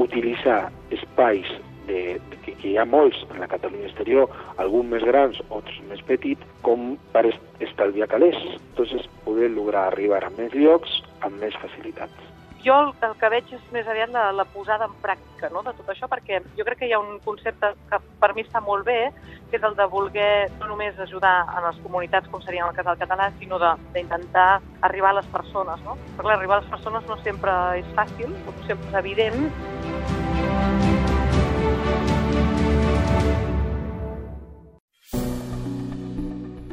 utilitzar 0.00 0.70
espais 0.94 1.50
de, 1.87 2.16
de 2.30 2.33
que, 2.64 2.73
hi 2.73 2.78
ha 2.80 2.88
molts 2.88 3.21
en 3.28 3.42
la 3.42 3.50
Catalunya 3.52 3.90
exterior, 3.90 4.30
alguns 4.56 4.88
més 4.97 5.04
grans, 5.04 5.40
altres 5.50 5.80
més 5.90 6.00
petits, 6.09 6.52
com 6.64 6.94
per 7.12 7.26
estalviar 7.61 8.09
calés. 8.09 8.38
Entonces, 8.56 9.04
poder 9.28 9.52
lograr 9.52 9.90
arribar 9.90 10.25
a 10.25 10.33
més 10.38 10.56
llocs 10.56 11.02
amb 11.21 11.37
més 11.44 11.56
facilitats. 11.61 12.30
Jo 12.64 12.78
el, 12.80 12.94
que 13.21 13.28
veig 13.28 13.50
és 13.52 13.64
més 13.75 13.88
aviat 13.92 14.09
la, 14.09 14.30
la 14.33 14.47
posada 14.49 14.87
en 14.88 14.94
pràctica 15.02 15.50
no, 15.52 15.61
de 15.66 15.75
tot 15.76 15.90
això, 15.92 16.09
perquè 16.09 16.38
jo 16.56 16.64
crec 16.64 16.78
que 16.80 16.88
hi 16.88 16.94
ha 16.97 17.00
un 17.02 17.18
concepte 17.21 17.75
que 17.90 17.99
per 18.23 18.30
mi 18.33 18.40
està 18.47 18.62
molt 18.64 18.87
bé, 18.88 19.11
que 19.50 19.59
és 19.59 19.66
el 19.68 19.76
de 19.76 19.85
voler 19.92 20.49
no 20.56 20.71
només 20.71 20.97
ajudar 21.04 21.35
a 21.44 21.61
les 21.66 21.83
comunitats, 21.85 22.30
com 22.33 22.40
seria 22.40 22.64
en 22.64 22.73
el 22.73 22.78
cas 22.78 22.88
del 22.88 23.02
català, 23.04 23.28
sinó 23.37 23.61
d'intentar 23.61 24.49
arribar 24.88 25.12
a 25.12 25.18
les 25.21 25.28
persones. 25.35 25.85
No? 25.85 25.99
Perquè 26.16 26.38
arribar 26.38 26.62
a 26.62 26.64
les 26.64 26.73
persones 26.73 27.04
no 27.11 27.21
sempre 27.21 27.52
és 27.83 27.92
fàcil, 27.99 28.33
no 28.33 28.56
sempre 28.64 28.88
és 28.94 29.02
evident. 29.04 29.83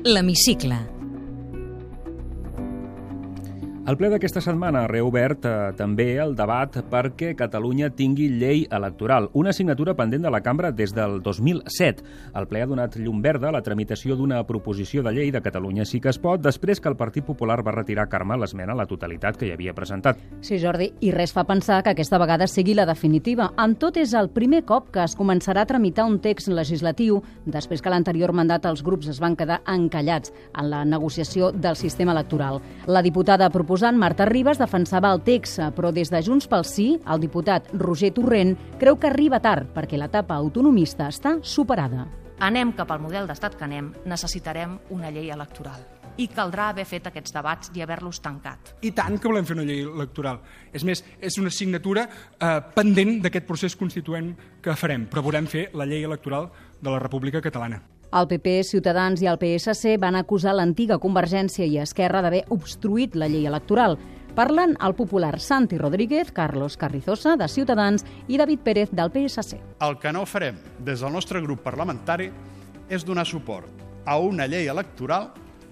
L'hemicicle. 0.04 1.01
El 3.82 3.98
ple 3.98 4.12
d'aquesta 4.14 4.44
setmana 4.46 4.84
ha 4.84 4.90
reobert 4.92 5.46
eh, 5.50 5.52
també 5.74 6.12
el 6.22 6.36
debat 6.38 6.76
perquè 6.92 7.32
Catalunya 7.34 7.88
tingui 7.98 8.28
llei 8.30 8.60
electoral, 8.70 9.32
una 9.34 9.50
assignatura 9.50 9.96
pendent 9.98 10.22
de 10.22 10.30
la 10.30 10.44
cambra 10.46 10.70
des 10.70 10.92
del 10.94 11.16
2007. 11.26 12.04
El 12.38 12.46
ple 12.46 12.62
ha 12.62 12.68
donat 12.70 13.00
llum 13.02 13.24
verda 13.26 13.50
a 13.50 13.52
la 13.56 13.64
tramitació 13.66 14.14
d'una 14.20 14.44
proposició 14.46 15.02
de 15.02 15.16
llei 15.16 15.32
de 15.34 15.42
Catalunya 15.42 15.88
sí 15.90 15.98
que 16.00 16.12
es 16.14 16.20
pot, 16.22 16.44
després 16.46 16.78
que 16.78 16.92
el 16.92 16.98
Partit 17.00 17.26
Popular 17.26 17.64
va 17.66 17.74
retirar 17.74 18.06
Carme 18.12 18.38
l'esmena 18.38 18.76
a 18.76 18.78
la 18.84 18.86
totalitat 18.86 19.40
que 19.42 19.48
hi 19.50 19.56
havia 19.56 19.74
presentat. 19.74 20.22
Sí, 20.46 20.62
Jordi, 20.62 20.92
i 21.02 21.10
res 21.10 21.34
fa 21.34 21.48
pensar 21.50 21.82
que 21.82 21.96
aquesta 21.96 22.22
vegada 22.22 22.46
sigui 22.46 22.78
la 22.78 22.86
definitiva. 22.86 23.50
Amb 23.58 23.82
tot, 23.82 23.98
és 23.98 24.14
el 24.14 24.30
primer 24.30 24.62
cop 24.62 24.94
que 24.94 25.02
es 25.08 25.18
començarà 25.18 25.66
a 25.66 25.72
tramitar 25.74 26.06
un 26.06 26.20
text 26.22 26.54
legislatiu 26.54 27.24
després 27.50 27.82
que 27.82 27.90
l'anterior 27.90 28.30
mandat 28.30 28.70
els 28.70 28.86
grups 28.86 29.10
es 29.10 29.18
van 29.26 29.34
quedar 29.34 29.64
encallats 29.66 30.30
en 30.54 30.70
la 30.70 30.86
negociació 30.86 31.50
del 31.50 31.82
sistema 31.82 32.14
electoral. 32.14 32.62
La 32.86 33.02
diputada 33.02 33.50
proposant 33.82 33.98
Marta 33.98 34.26
Ribas 34.30 34.60
defensava 34.62 35.10
el 35.10 35.24
text, 35.26 35.58
però 35.74 35.90
des 35.90 36.12
de 36.14 36.20
Junts 36.22 36.46
pel 36.46 36.62
Sí, 36.70 37.00
el 37.10 37.18
diputat 37.18 37.72
Roger 37.74 38.12
Torrent 38.14 38.52
creu 38.78 39.00
que 39.02 39.08
arriba 39.10 39.40
tard 39.42 39.72
perquè 39.74 39.98
l'etapa 39.98 40.36
autonomista 40.38 41.08
està 41.10 41.40
superada. 41.42 42.04
Anem 42.46 42.76
cap 42.78 42.92
al 42.94 43.00
model 43.02 43.26
d'estat 43.26 43.56
que 43.58 43.66
anem, 43.66 43.88
necessitarem 44.06 44.76
una 44.94 45.10
llei 45.10 45.32
electoral 45.34 45.82
i 46.22 46.28
caldrà 46.30 46.68
haver 46.70 46.86
fet 46.86 47.08
aquests 47.10 47.34
debats 47.34 47.72
i 47.74 47.82
haver-los 47.82 48.20
tancat. 48.22 48.76
I 48.86 48.92
tant 48.94 49.18
que 49.18 49.32
volem 49.32 49.48
fer 49.48 49.56
una 49.56 49.66
llei 49.66 49.82
electoral. 49.82 50.44
És 50.70 50.84
més, 50.86 51.02
és 51.18 51.40
una 51.42 51.50
assignatura 51.50 52.04
eh, 52.06 52.60
pendent 52.76 53.16
d'aquest 53.24 53.48
procés 53.48 53.78
constituent 53.80 54.36
que 54.62 54.76
farem, 54.78 55.08
però 55.10 55.24
volem 55.26 55.50
fer 55.50 55.72
la 55.74 55.90
llei 55.90 56.06
electoral 56.06 56.52
de 56.78 56.92
la 56.92 57.00
República 57.02 57.42
Catalana. 57.42 57.82
El 58.12 58.28
PP, 58.28 58.66
Ciutadans 58.68 59.22
i 59.24 59.28
el 59.32 59.38
PSC 59.40 59.94
van 59.96 60.18
acusar 60.20 60.52
l'antiga 60.58 60.98
Convergència 61.00 61.64
i 61.64 61.78
Esquerra 61.80 62.20
d'haver 62.20 62.42
obstruït 62.52 63.16
la 63.16 63.30
llei 63.32 63.46
electoral. 63.48 63.96
Parlen 64.36 64.74
el 64.84 64.96
popular 64.98 65.38
Santi 65.40 65.78
Rodríguez, 65.80 66.34
Carlos 66.36 66.76
Carrizosa, 66.76 67.38
de 67.40 67.48
Ciutadans, 67.48 68.04
i 68.28 68.36
David 68.36 68.60
Pérez, 68.66 68.92
del 68.92 69.14
PSC. 69.16 69.62
El 69.80 69.96
que 70.04 70.12
no 70.12 70.26
farem 70.28 70.60
des 70.84 71.00
del 71.00 71.16
nostre 71.16 71.40
grup 71.40 71.64
parlamentari 71.64 72.28
és 72.92 73.08
donar 73.08 73.26
suport 73.26 73.72
a 74.04 74.20
una 74.20 74.50
llei 74.52 74.68
electoral 74.68 75.32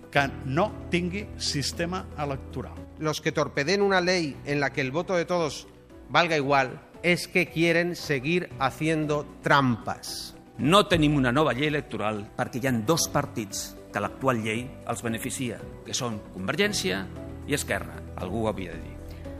que 0.09 0.29
no 0.45 0.71
tingui 0.89 1.27
sistema 1.37 2.05
electoral. 2.17 2.79
Los 2.99 3.19
que 3.19 3.33
torpeden 3.35 3.81
una 3.81 3.99
ley 3.99 4.37
en 4.45 4.61
la 4.61 4.71
que 4.71 4.79
el 4.79 4.91
voto 4.91 5.15
de 5.15 5.25
todos 5.25 5.67
valga 6.07 6.37
igual 6.37 6.79
es 7.03 7.27
que 7.27 7.47
quieren 7.47 7.97
seguir 7.97 8.49
haciendo 8.59 9.25
trampas. 9.43 10.38
No 10.59 10.81
tenim 10.91 11.15
una 11.15 11.31
nova 11.31 11.53
llei 11.55 11.69
electoral 11.69 12.17
perquè 12.35 12.59
hi 12.59 12.67
ha 12.67 12.73
dos 12.83 13.07
partits 13.13 13.69
que 13.93 14.01
l'actual 14.03 14.41
llei 14.43 14.65
els 14.91 15.01
beneficia, 15.05 15.55
que 15.85 15.95
són 15.95 16.19
Convergència 16.33 17.05
i 17.47 17.55
Esquerra. 17.55 17.95
Algú 18.19 18.43
ho 18.43 18.49
havia 18.51 18.73
de 18.75 18.81
dir. 18.83 18.95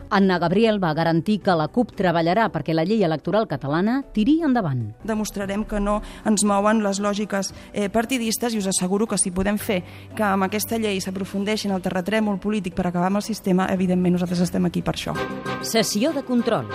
Anna 0.10 0.40
Gabriel 0.40 0.80
va 0.82 0.94
garantir 0.96 1.42
que 1.44 1.54
la 1.60 1.68
CUP 1.68 1.92
treballarà 2.00 2.48
perquè 2.50 2.74
la 2.74 2.86
llei 2.88 3.04
electoral 3.04 3.50
catalana 3.52 4.00
tiri 4.16 4.40
endavant. 4.48 4.88
Demostrarem 5.04 5.68
que 5.68 5.84
no 5.84 6.00
ens 6.26 6.48
mouen 6.48 6.82
les 6.88 7.04
lògiques 7.04 7.52
eh, 7.74 7.90
partidistes 7.94 8.56
i 8.56 8.64
us 8.64 8.72
asseguro 8.72 9.06
que 9.06 9.20
si 9.20 9.36
podem 9.36 9.60
fer 9.60 9.84
que 10.16 10.24
amb 10.24 10.48
aquesta 10.48 10.80
llei 10.80 11.04
s'aprofundeixi 11.04 11.68
en 11.68 11.76
el 11.76 11.84
terratrèmol 11.84 12.40
polític 12.40 12.80
per 12.80 12.88
acabar 12.88 13.12
amb 13.12 13.20
el 13.20 13.28
sistema, 13.28 13.68
evidentment 13.76 14.16
nosaltres 14.18 14.48
estem 14.48 14.66
aquí 14.72 14.82
per 14.82 14.96
això. 14.96 15.20
Sessió 15.62 16.16
de 16.16 16.24
control. 16.24 16.72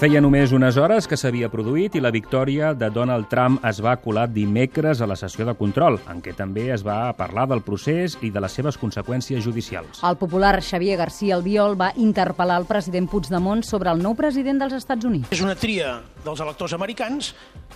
Feia 0.00 0.16
només 0.24 0.48
unes 0.56 0.78
hores 0.80 1.04
que 1.04 1.16
s'havia 1.20 1.50
produït 1.52 1.98
i 1.98 2.00
la 2.00 2.08
victòria 2.08 2.70
de 2.72 2.88
Donald 2.88 3.26
Trump 3.28 3.58
es 3.68 3.82
va 3.84 3.98
colar 4.00 4.22
dimecres 4.32 5.02
a 5.04 5.08
la 5.10 5.16
sessió 5.20 5.44
de 5.44 5.52
control, 5.58 5.98
en 6.08 6.22
què 6.24 6.32
també 6.38 6.70
es 6.72 6.80
va 6.86 7.12
parlar 7.18 7.44
del 7.50 7.60
procés 7.66 8.14
i 8.24 8.30
de 8.32 8.40
les 8.40 8.56
seves 8.56 8.80
conseqüències 8.80 9.44
judicials. 9.44 10.00
El 10.00 10.16
popular 10.16 10.54
Xavier 10.64 10.96
García 11.02 11.36
Albiol 11.36 11.76
va 11.76 11.90
interpel·lar 12.00 12.56
el 12.62 12.64
president 12.70 13.10
Puigdemont 13.12 13.60
sobre 13.60 13.92
el 13.92 14.00
nou 14.00 14.16
president 14.16 14.64
dels 14.64 14.78
Estats 14.80 15.04
Units. 15.04 15.28
És 15.36 15.44
una 15.44 15.52
tria 15.52 15.98
dels 16.24 16.40
electors 16.40 16.72
americans 16.80 17.34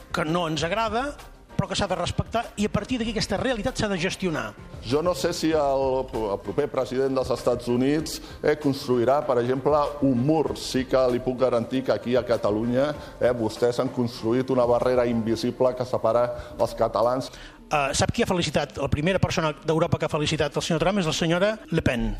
que 0.08 0.24
no 0.24 0.48
ens 0.48 0.64
agrada, 0.64 1.10
però 1.56 1.68
que 1.70 1.78
s'ha 1.78 1.88
de 1.90 1.98
respectar 1.98 2.44
i 2.60 2.66
a 2.66 2.72
partir 2.72 2.98
d'aquí 2.98 3.14
aquesta 3.14 3.38
realitat 3.40 3.78
s'ha 3.78 3.88
de 3.88 3.98
gestionar. 4.00 4.52
Jo 4.84 5.02
no 5.02 5.14
sé 5.14 5.32
si 5.32 5.52
el, 5.52 5.84
el 6.04 6.38
proper 6.44 6.68
president 6.72 7.16
dels 7.16 7.32
Estats 7.34 7.68
Units 7.72 8.20
eh, 8.42 8.56
construirà, 8.60 9.20
per 9.26 9.38
exemple, 9.42 9.80
un 10.02 10.20
mur. 10.26 10.56
Sí 10.60 10.84
que 10.90 11.00
li 11.12 11.22
puc 11.24 11.40
garantir 11.40 11.84
que 11.86 11.94
aquí 11.94 12.16
a 12.16 12.24
Catalunya 12.26 12.90
eh, 13.20 13.32
vostès 13.32 13.80
han 13.80 13.92
construït 13.94 14.50
una 14.52 14.66
barrera 14.68 15.06
invisible 15.08 15.74
que 15.78 15.88
separa 15.88 16.28
els 16.58 16.76
catalans. 16.78 17.32
Uh, 17.64 17.90
sap 17.96 18.12
qui 18.12 18.22
ha 18.22 18.28
felicitat? 18.28 18.76
La 18.78 18.92
primera 18.92 19.18
persona 19.18 19.54
d'Europa 19.64 19.98
que 19.98 20.06
ha 20.06 20.12
felicitat 20.12 20.56
el 20.56 20.62
senyor 20.62 20.84
Trump 20.84 21.00
és 21.00 21.08
la 21.10 21.16
senyora 21.16 21.54
Le 21.72 21.82
Pen 21.82 22.10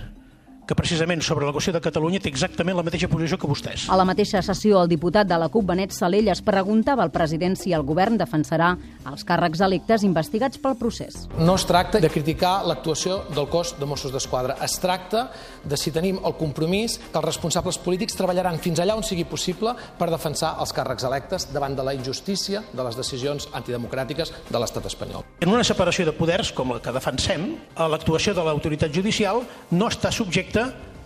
que 0.66 0.74
precisament 0.74 1.22
sobre 1.22 1.46
la 1.46 1.52
qüestió 1.52 1.74
de 1.74 1.82
Catalunya 1.84 2.20
té 2.22 2.30
exactament 2.32 2.76
la 2.78 2.84
mateixa 2.86 3.08
posició 3.12 3.36
que 3.40 3.48
vostès. 3.48 3.86
A 3.92 3.98
la 4.00 4.06
mateixa 4.08 4.40
sessió, 4.42 4.80
el 4.80 4.88
diputat 4.88 5.28
de 5.28 5.38
la 5.40 5.50
CUP, 5.52 5.66
Benet 5.68 5.92
Salell, 5.92 6.30
es 6.32 6.40
preguntava 6.44 7.04
al 7.04 7.12
president 7.12 7.56
si 7.60 7.74
el 7.76 7.84
govern 7.84 8.16
defensarà 8.20 8.72
els 9.10 9.26
càrrecs 9.28 9.60
electes 9.64 10.04
investigats 10.06 10.60
pel 10.62 10.78
procés. 10.80 11.26
No 11.36 11.56
es 11.58 11.66
tracta 11.68 12.00
de 12.00 12.10
criticar 12.12 12.62
l'actuació 12.64 13.22
del 13.34 13.48
cos 13.52 13.74
de 13.78 13.88
Mossos 13.88 14.14
d'Esquadra. 14.14 14.56
Es 14.64 14.78
tracta 14.80 15.26
de 15.64 15.76
si 15.76 15.92
tenim 15.92 16.20
el 16.24 16.36
compromís 16.40 16.96
que 16.98 17.18
els 17.20 17.28
responsables 17.28 17.78
polítics 17.84 18.16
treballaran 18.16 18.58
fins 18.62 18.80
allà 18.80 18.96
on 18.96 19.04
sigui 19.04 19.26
possible 19.28 19.74
per 19.98 20.08
defensar 20.12 20.54
els 20.62 20.72
càrrecs 20.76 21.04
electes 21.04 21.48
davant 21.52 21.76
de 21.76 21.84
la 21.84 21.94
injustícia 21.96 22.64
de 22.72 22.86
les 22.86 22.96
decisions 22.96 23.48
antidemocràtiques 23.52 24.32
de 24.48 24.60
l'estat 24.60 24.88
espanyol. 24.88 25.24
En 25.44 25.52
una 25.52 25.64
separació 25.64 26.08
de 26.08 26.16
poders 26.16 26.52
com 26.56 26.72
la 26.72 26.80
que 26.80 26.94
defensem, 26.94 27.50
l'actuació 27.76 28.32
de 28.34 28.44
l'autoritat 28.46 28.92
judicial 28.94 29.42
no 29.72 29.90
està 29.92 30.12
subjecta 30.14 30.53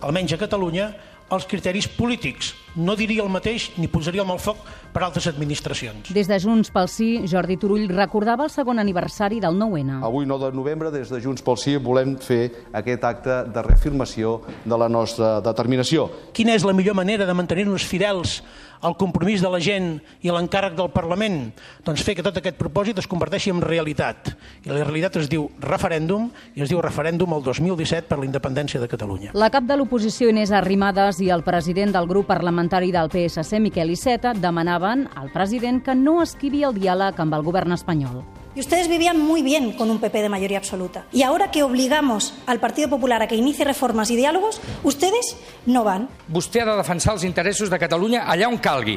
almenys 0.00 0.34
a 0.34 0.40
Catalunya, 0.40 0.92
els 1.28 1.44
criteris 1.44 1.88
polítics. 1.92 2.54
No 2.78 2.94
diria 2.96 3.24
el 3.24 3.28
mateix 3.32 3.68
ni 3.76 3.88
posaria 3.90 4.22
el 4.22 4.28
mal 4.28 4.38
foc 4.40 4.60
per 4.94 5.02
altres 5.04 5.26
administracions. 5.28 6.12
Des 6.14 6.28
de 6.30 6.38
Junts 6.40 6.70
pel 6.72 6.88
Sí, 6.88 7.08
Jordi 7.28 7.58
Turull 7.60 7.88
recordava 7.90 8.46
el 8.46 8.52
segon 8.52 8.80
aniversari 8.80 9.40
del 9.42 9.58
9-N. 9.60 9.98
Avui, 10.06 10.24
9 10.28 10.48
de 10.48 10.56
novembre, 10.56 10.92
des 10.94 11.10
de 11.12 11.20
Junts 11.20 11.44
pel 11.44 11.58
Sí, 11.60 11.76
volem 11.76 12.16
fer 12.22 12.52
aquest 12.72 13.04
acte 13.04 13.42
de 13.52 13.66
reafirmació 13.66 14.38
de 14.64 14.78
la 14.80 14.88
nostra 14.88 15.38
determinació. 15.44 16.08
Quina 16.32 16.56
és 16.56 16.64
la 16.64 16.72
millor 16.76 16.96
manera 16.96 17.28
de 17.28 17.36
mantenir-nos 17.36 17.84
fidels 17.84 18.40
al 18.80 18.96
compromís 18.96 19.42
de 19.42 19.50
la 19.50 19.60
gent 19.62 19.98
i 20.22 20.32
l'encàrrec 20.32 20.76
del 20.78 20.90
Parlament? 20.94 21.52
Doncs 21.86 22.04
fer 22.06 22.14
que 22.18 22.24
tot 22.26 22.38
aquest 22.40 22.58
propòsit 22.60 23.00
es 23.02 23.08
converteixi 23.10 23.52
en 23.54 23.62
realitat. 23.64 24.32
I 24.64 24.72
la 24.72 24.84
realitat 24.84 25.18
es 25.22 25.28
diu 25.30 25.48
referèndum, 25.64 26.30
i 26.54 26.64
es 26.64 26.72
diu 26.72 26.82
referèndum 26.84 27.34
el 27.36 27.44
2017 27.46 28.08
per 28.08 28.20
la 28.20 28.28
independència 28.28 28.80
de 28.80 28.88
Catalunya. 28.90 29.34
La 29.34 29.50
cap 29.50 29.66
de 29.68 29.76
l'oposició 29.76 30.30
Inés 30.30 30.52
Arrimadas 30.52 31.22
i 31.24 31.30
el 31.34 31.44
president 31.46 31.94
del 31.96 32.08
grup 32.10 32.28
parlamentari 32.30 32.92
del 32.94 33.10
PSC, 33.12 33.60
Miquel 33.60 33.94
Iceta, 33.94 34.34
demanaven 34.34 35.08
al 35.14 35.32
president 35.32 35.82
que 35.84 35.94
no 35.94 36.20
esquivi 36.22 36.64
el 36.64 36.76
diàleg 36.76 37.18
amb 37.18 37.34
el 37.34 37.46
govern 37.46 37.74
espanyol. 37.74 38.22
Y 38.58 38.60
ustedes 38.60 38.88
vivían 38.88 39.20
muy 39.20 39.42
bien 39.42 39.70
con 39.70 39.88
un 39.88 40.00
PP 40.00 40.20
de 40.20 40.28
mayoría 40.28 40.58
absoluta. 40.58 41.06
Y 41.12 41.22
ahora 41.22 41.52
que 41.52 41.62
obligamos 41.62 42.34
al 42.44 42.58
Partido 42.58 42.88
Popular 42.88 43.22
a 43.22 43.28
que 43.28 43.36
inicie 43.36 43.64
reformas 43.64 44.10
y 44.10 44.16
diálogos, 44.16 44.60
ustedes 44.82 45.36
no 45.64 45.84
van. 45.84 46.08
Vostè 46.26 46.64
ha 46.64 46.66
de 46.66 46.74
defensar 46.74 47.14
els 47.14 47.22
interessos 47.22 47.70
de 47.70 47.78
Catalunya 47.78 48.24
allà 48.26 48.48
on 48.50 48.58
calgui. 48.58 48.96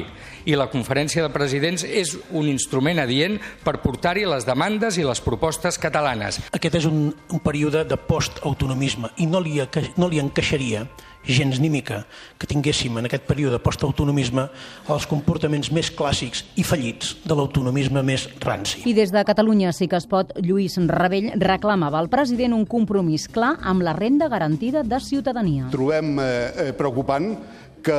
I 0.50 0.58
la 0.58 0.66
conferència 0.66 1.22
de 1.22 1.30
presidents 1.30 1.86
és 1.86 2.16
un 2.34 2.50
instrument 2.50 2.98
adient 2.98 3.38
per 3.62 3.76
portar-hi 3.84 4.26
les 4.26 4.42
demandes 4.50 4.98
i 4.98 5.06
les 5.06 5.22
propostes 5.22 5.78
catalanes. 5.78 6.40
Aquest 6.50 6.80
és 6.82 6.90
un, 6.90 7.12
un 7.14 7.44
període 7.46 7.86
de 7.86 8.00
post-autonomisme 8.10 9.14
i 9.22 9.30
no 9.30 9.38
li, 9.38 9.62
no 9.94 10.10
li 10.10 10.18
encaixaria 10.18 10.88
gens 11.24 11.60
ni 11.60 11.70
mica 11.70 12.02
que 12.38 12.48
tinguéssim 12.50 12.98
en 12.98 13.06
aquest 13.08 13.24
període 13.28 13.60
post-autonomisme 13.62 14.48
els 14.92 15.06
comportaments 15.10 15.70
més 15.74 15.92
clàssics 15.94 16.44
i 16.58 16.66
fallits 16.66 17.16
de 17.24 17.36
l'autonomisme 17.38 18.02
més 18.06 18.28
ranci. 18.42 18.82
I 18.90 18.94
des 18.96 19.12
de 19.14 19.24
Catalunya 19.26 19.72
sí 19.72 19.88
que 19.88 19.98
es 20.00 20.08
pot, 20.10 20.34
Lluís 20.42 20.78
Rebell 20.90 21.32
reclamava 21.40 22.00
al 22.00 22.10
president 22.12 22.56
un 22.56 22.66
compromís 22.66 23.28
clar 23.32 23.56
amb 23.62 23.84
la 23.86 23.94
renda 23.96 24.28
garantida 24.28 24.82
de 24.82 25.00
ciutadania. 25.00 25.68
Trobem 25.72 26.16
eh, 26.18 26.72
preocupant 26.78 27.36
que 27.82 27.92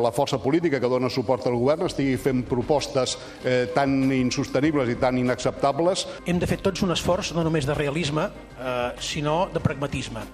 la 0.00 0.10
força 0.10 0.38
política 0.40 0.80
que 0.80 0.88
dona 0.88 1.10
suport 1.12 1.46
al 1.46 1.58
govern 1.60 1.84
estigui 1.86 2.16
fent 2.16 2.42
propostes 2.48 3.18
eh, 3.44 3.68
tan 3.74 4.08
insostenibles 4.16 4.88
i 4.88 4.96
tan 4.96 5.20
inacceptables. 5.20 6.06
Hem 6.26 6.40
de 6.40 6.48
fer 6.48 6.62
tots 6.64 6.82
un 6.86 6.96
esforç 6.96 7.34
no 7.36 7.44
només 7.44 7.68
de 7.68 7.76
realisme, 7.76 8.28
eh, 8.56 8.92
sinó 9.04 9.46
de 9.52 9.60
pragmatisme 9.60 10.24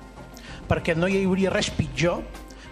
perquè 0.68 0.96
no 0.96 1.10
hi 1.10 1.24
hauria 1.24 1.52
res 1.52 1.70
pitjor 1.74 2.22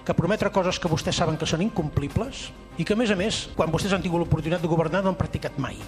que 0.02 0.16
prometre 0.18 0.50
coses 0.50 0.80
que 0.82 0.90
vostès 0.90 1.18
saben 1.20 1.38
que 1.38 1.46
són 1.46 1.62
incomplibles 1.62 2.48
i 2.78 2.84
que, 2.84 2.96
a 2.96 2.98
més 2.98 3.12
a 3.12 3.18
més, 3.18 3.44
quan 3.56 3.70
vostès 3.70 3.94
han 3.94 4.02
tingut 4.02 4.24
l'oportunitat 4.24 4.64
de 4.64 4.70
governar 4.70 5.04
no 5.04 5.12
han 5.12 5.20
practicat 5.20 5.58
mai. 5.62 5.78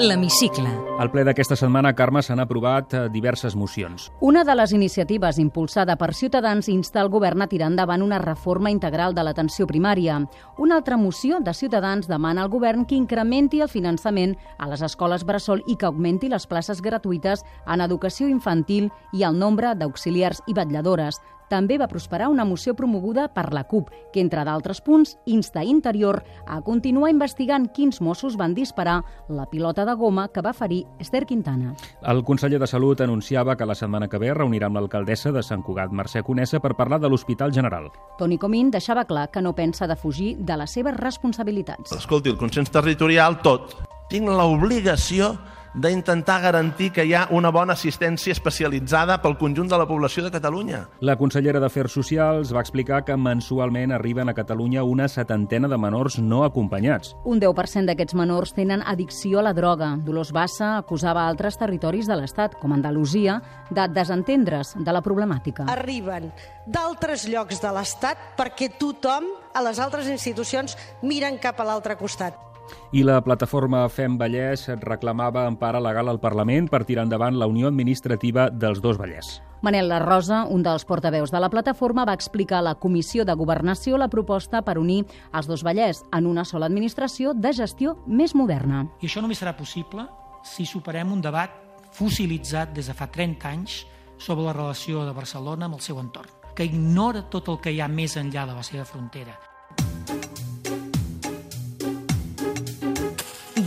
L'Hemicicle. 0.00 0.70
Al 0.96 1.10
ple 1.12 1.26
d'aquesta 1.28 1.58
setmana, 1.60 1.90
Carme, 1.92 2.22
s'han 2.24 2.40
aprovat 2.40 2.94
eh, 2.96 3.00
diverses 3.12 3.52
mocions. 3.52 4.06
Una 4.24 4.46
de 4.48 4.54
les 4.56 4.72
iniciatives 4.72 5.36
impulsada 5.42 5.98
per 6.00 6.14
Ciutadans 6.16 6.70
insta 6.72 7.02
el 7.02 7.10
govern 7.12 7.44
a 7.44 7.48
tirar 7.50 7.68
endavant 7.68 8.00
una 8.00 8.16
reforma 8.22 8.72
integral 8.72 9.12
de 9.12 9.26
l'atenció 9.26 9.66
primària. 9.68 10.16
Una 10.56 10.78
altra 10.80 10.96
moció 10.96 11.42
de 11.44 11.52
Ciutadans 11.52 12.08
demana 12.08 12.46
al 12.46 12.48
govern 12.48 12.86
que 12.88 12.96
incrementi 12.96 13.60
el 13.60 13.68
finançament 13.68 14.38
a 14.56 14.70
les 14.72 14.80
escoles 14.80 15.26
bressol 15.28 15.60
i 15.66 15.76
que 15.76 15.90
augmenti 15.90 16.32
les 16.32 16.48
places 16.48 16.80
gratuïtes 16.80 17.44
en 17.66 17.84
educació 17.84 18.30
infantil 18.32 18.88
i 19.12 19.28
el 19.28 19.36
nombre 19.36 19.74
d'auxiliars 19.76 20.40
i 20.46 20.56
vetlladores. 20.56 21.20
També 21.50 21.80
va 21.82 21.88
prosperar 21.90 22.28
una 22.30 22.44
moció 22.46 22.76
promoguda 22.78 23.26
per 23.34 23.48
la 23.52 23.64
CUP, 23.66 23.88
que, 24.12 24.22
entre 24.22 24.44
d'altres 24.46 24.78
punts, 24.86 25.16
insta 25.26 25.64
Interior 25.66 26.20
a 26.46 26.60
continuar 26.62 27.10
investigant 27.10 27.66
quins 27.74 27.98
Mossos 28.00 28.36
van 28.38 28.54
disparar 28.54 29.00
la 29.28 29.48
pilota 29.50 29.84
de 29.84 29.96
goma 29.98 30.28
que 30.30 30.44
va 30.46 30.54
ferir 30.54 30.84
Esther 31.02 31.24
Quintana. 31.26 31.74
El 32.06 32.22
conseller 32.22 32.60
de 32.62 32.70
Salut 32.70 33.02
anunciava 33.02 33.56
que 33.56 33.66
la 33.66 33.74
setmana 33.74 34.06
que 34.06 34.22
ve 34.22 34.30
reunirà 34.30 34.70
amb 34.70 34.78
l'alcaldessa 34.78 35.34
de 35.34 35.42
Sant 35.42 35.66
Cugat, 35.66 35.90
Mercè 35.90 36.22
Conesa, 36.22 36.62
per 36.62 36.76
parlar 36.78 37.00
de 37.02 37.10
l'Hospital 37.10 37.50
General. 37.52 37.90
Toni 38.18 38.38
Comín 38.38 38.70
deixava 38.70 39.04
clar 39.04 39.26
que 39.34 39.42
no 39.42 39.56
pensa 39.58 39.90
defugir 39.90 40.36
de 40.38 40.56
les 40.56 40.70
seves 40.70 40.94
responsabilitats. 41.02 41.98
Escolti, 41.98 42.30
el 42.30 42.38
consens 42.38 42.70
territorial, 42.70 43.40
tot. 43.42 43.74
Tinc 44.10 44.30
l'obligació 44.30 45.34
d'intentar 45.74 46.40
garantir 46.42 46.90
que 46.92 47.04
hi 47.06 47.14
ha 47.14 47.26
una 47.30 47.50
bona 47.54 47.74
assistència 47.78 48.34
especialitzada 48.34 49.20
pel 49.22 49.36
conjunt 49.38 49.70
de 49.70 49.78
la 49.78 49.86
població 49.86 50.24
de 50.24 50.32
Catalunya. 50.34 50.80
La 51.00 51.16
consellera 51.16 51.60
d'Afers 51.62 51.94
Socials 51.94 52.50
va 52.54 52.62
explicar 52.64 53.04
que 53.04 53.16
mensualment 53.16 53.94
arriben 53.94 54.28
a 54.28 54.34
Catalunya 54.34 54.82
una 54.82 55.08
setantena 55.08 55.68
de 55.68 55.78
menors 55.78 56.18
no 56.18 56.42
acompanyats. 56.44 57.14
Un 57.24 57.40
10% 57.40 57.86
d'aquests 57.86 58.18
menors 58.18 58.54
tenen 58.56 58.82
addicció 58.82 59.38
a 59.38 59.46
la 59.46 59.54
droga. 59.54 59.94
Dolors 60.04 60.34
Bassa 60.34 60.76
acusava 60.78 61.26
altres 61.28 61.58
territoris 61.60 62.10
de 62.10 62.18
l'Estat, 62.18 62.58
com 62.60 62.74
Andalusia, 62.74 63.40
de 63.70 63.86
desentendre's 63.94 64.74
de 64.76 64.92
la 64.92 65.02
problemàtica. 65.06 65.68
Arriben 65.70 66.32
d'altres 66.66 67.28
llocs 67.30 67.62
de 67.62 67.72
l'Estat 67.74 68.34
perquè 68.38 68.72
tothom 68.78 69.30
a 69.54 69.62
les 69.62 69.78
altres 69.78 70.10
institucions 70.10 70.76
miren 71.02 71.38
cap 71.38 71.60
a 71.60 71.66
l'altre 71.66 71.96
costat. 71.98 72.49
I 72.92 73.04
la 73.06 73.20
plataforma 73.22 73.84
Fem 73.88 74.16
Vallès 74.18 74.66
reclamava 74.82 75.46
empara 75.48 75.80
legal 75.80 76.08
al 76.08 76.20
Parlament 76.20 76.68
per 76.70 76.84
tirar 76.84 77.04
endavant 77.06 77.38
la 77.38 77.46
unió 77.46 77.68
administrativa 77.68 78.48
dels 78.50 78.80
dos 78.82 78.98
Vallès. 78.98 79.40
Manel 79.62 79.90
La 79.92 79.98
Rosa, 80.00 80.46
un 80.48 80.62
dels 80.64 80.86
portaveus 80.88 81.30
de 81.30 81.40
la 81.40 81.50
plataforma, 81.52 82.06
va 82.08 82.14
explicar 82.16 82.58
a 82.58 82.64
la 82.64 82.74
Comissió 82.80 83.26
de 83.28 83.34
Governació 83.36 83.98
la 84.00 84.08
proposta 84.08 84.62
per 84.64 84.78
unir 84.80 85.02
els 85.36 85.50
dos 85.50 85.64
Vallès 85.66 86.00
en 86.16 86.26
una 86.26 86.46
sola 86.48 86.70
administració 86.70 87.34
de 87.34 87.52
gestió 87.52 87.98
més 88.06 88.34
moderna. 88.34 88.86
I 89.02 89.10
això 89.10 89.20
només 89.20 89.42
serà 89.42 89.52
possible 89.58 90.06
si 90.42 90.64
superem 90.64 91.12
un 91.12 91.20
debat 91.20 91.52
fossilitzat 91.92 92.72
des 92.72 92.88
de 92.88 92.96
fa 92.96 93.10
30 93.12 93.50
anys 93.50 93.84
sobre 94.16 94.46
la 94.46 94.56
relació 94.56 95.04
de 95.04 95.12
Barcelona 95.12 95.68
amb 95.68 95.76
el 95.76 95.84
seu 95.84 96.00
entorn, 96.00 96.32
que 96.56 96.64
ignora 96.64 97.26
tot 97.28 97.48
el 97.52 97.60
que 97.60 97.72
hi 97.72 97.80
ha 97.80 97.88
més 97.88 98.16
enllà 98.16 98.46
de 98.48 98.56
la 98.56 98.64
seva 98.64 98.88
frontera. 98.88 99.36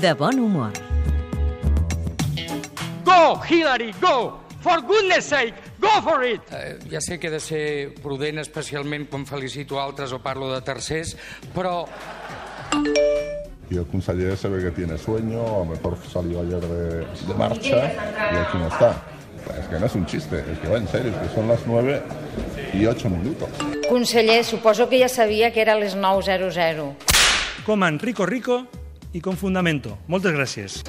De 0.04 0.12
bon 0.12 0.38
humor. 0.38 0.74
Go, 3.06 3.40
Hillary, 3.50 3.94
go! 4.02 4.38
For 4.60 4.82
goodness 4.82 5.24
sake, 5.24 5.54
go 5.80 6.02
for 6.02 6.26
it! 6.26 6.42
Eh, 6.52 6.78
ja 6.92 7.00
sé 7.00 7.18
que 7.18 7.30
he 7.30 7.32
de 7.32 7.40
ser 7.40 7.94
prudent, 8.04 8.42
especialment 8.42 9.08
quan 9.08 9.24
felicito 9.24 9.80
altres 9.80 10.12
o 10.12 10.20
parlo 10.20 10.50
de 10.52 10.60
tercers, 10.60 11.16
però... 11.56 11.86
Y 13.70 13.78
el 13.78 13.88
conseller 13.88 14.36
se 14.36 14.50
ve 14.50 14.62
que 14.62 14.72
tiene 14.72 14.98
sueño, 14.98 15.40
a 15.40 15.60
lo 15.60 15.66
mejor 15.72 15.98
salió 16.12 16.42
ayer 16.42 16.60
de, 16.60 17.08
de 17.08 17.34
marcha 17.38 17.94
y 18.34 18.36
aquí 18.44 18.58
no 18.58 18.68
está. 18.68 19.06
Es 19.58 19.68
que 19.70 19.80
no 19.80 19.86
es 19.86 19.96
un 19.96 20.06
chiste, 20.06 20.44
es 20.52 20.60
que 20.60 20.68
va 20.68 20.80
en 20.80 20.88
serio, 20.90 21.14
es 21.16 21.30
que 21.30 21.34
son 21.34 21.48
las 21.48 21.66
9 21.66 22.04
y 22.74 22.86
8 22.86 23.10
minutos. 23.10 23.48
Conseller, 23.88 24.44
suposo 24.44 24.90
que 24.90 25.00
ja 25.00 25.08
sabia 25.08 25.54
que 25.54 25.62
era 25.62 25.80
les 25.80 25.96
9.00. 25.96 26.94
Coman 27.66 28.00
rico 28.00 28.26
rico 28.26 28.68
i 29.14 29.22
con 29.22 29.38
fundamento. 29.38 29.98
Moltes 30.10 30.34
gràcies. 30.34 30.82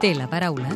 Té 0.00 0.12
la 0.16 0.26
paraula. 0.28 0.72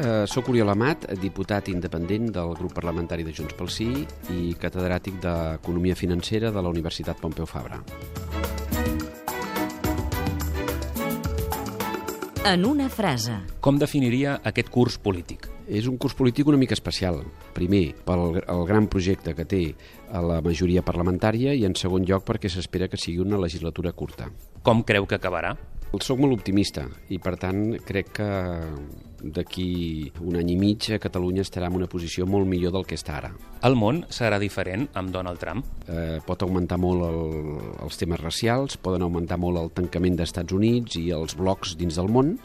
Uh, 0.00 0.24
soc 0.30 0.48
Oriol 0.48 0.70
Amat, 0.72 1.04
diputat 1.20 1.68
independent 1.68 2.30
del 2.32 2.54
grup 2.56 2.72
parlamentari 2.72 3.26
de 3.26 3.34
Junts 3.36 3.54
pel 3.58 3.68
Sí 3.68 3.90
i 4.32 4.54
catedràtic 4.58 5.20
d'Economia 5.20 5.98
Financera 5.98 6.50
de 6.50 6.62
la 6.62 6.72
Universitat 6.72 7.20
Pompeu 7.20 7.46
Fabra. 7.46 7.82
En 12.50 12.64
una 12.64 12.88
frase. 12.88 13.36
Com 13.60 13.78
definiria 13.78 14.38
aquest 14.42 14.72
curs 14.72 14.96
polític? 14.98 15.59
És 15.70 15.86
un 15.86 15.98
curs 16.02 16.16
polític 16.18 16.48
una 16.50 16.58
mica 16.58 16.74
especial. 16.74 17.20
Primer, 17.54 17.92
pel 18.06 18.40
el 18.40 18.62
gran 18.66 18.88
projecte 18.90 19.36
que 19.38 19.46
té 19.46 19.62
a 20.10 20.22
la 20.24 20.40
majoria 20.42 20.82
parlamentària 20.82 21.54
i, 21.54 21.62
en 21.68 21.76
segon 21.78 22.06
lloc, 22.08 22.26
perquè 22.26 22.50
s'espera 22.50 22.90
que 22.90 22.98
sigui 22.98 23.22
una 23.22 23.38
legislatura 23.38 23.94
curta. 23.94 24.26
Com 24.66 24.82
creu 24.82 25.06
que 25.06 25.20
acabarà? 25.20 25.54
Soc 26.02 26.20
molt 26.22 26.36
optimista 26.36 26.84
i, 27.10 27.18
per 27.22 27.34
tant, 27.38 27.62
crec 27.86 28.12
que 28.20 28.28
d'aquí 29.20 30.10
un 30.22 30.38
any 30.38 30.52
i 30.54 30.56
mig 30.56 30.86
Catalunya 31.02 31.42
estarà 31.44 31.68
en 31.68 31.76
una 31.76 31.88
posició 31.90 32.26
molt 32.30 32.48
millor 32.48 32.72
del 32.76 32.86
que 32.88 32.96
està 32.98 33.18
ara. 33.18 33.32
El 33.66 33.74
món 33.76 34.04
serà 34.08 34.38
diferent 34.40 34.86
amb 34.96 35.10
Donald 35.12 35.42
Trump? 35.42 35.66
Eh, 35.90 36.18
pot 36.26 36.42
augmentar 36.46 36.78
molt 36.80 37.04
el, 37.08 37.58
els 37.84 38.00
temes 38.00 38.22
racials, 38.22 38.78
poden 38.80 39.04
augmentar 39.04 39.38
molt 39.42 39.60
el 39.60 39.72
tancament 39.76 40.16
d'Estats 40.18 40.54
Units 40.56 40.96
i 41.02 41.10
els 41.14 41.36
blocs 41.36 41.74
dins 41.80 41.98
del 41.98 42.08
món, 42.08 42.36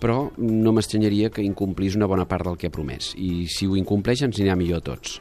però 0.00 0.30
no 0.38 0.72
m'estranyaria 0.72 1.30
que 1.30 1.44
incomplís 1.44 1.96
una 1.98 2.08
bona 2.10 2.26
part 2.28 2.48
del 2.48 2.58
que 2.58 2.70
ha 2.70 2.74
promès. 2.74 3.12
I 3.20 3.46
si 3.52 3.68
ho 3.68 3.76
incompleix 3.78 4.24
ens 4.26 4.40
anirà 4.40 4.56
millor 4.58 4.80
a 4.80 4.86
tots. 4.92 5.18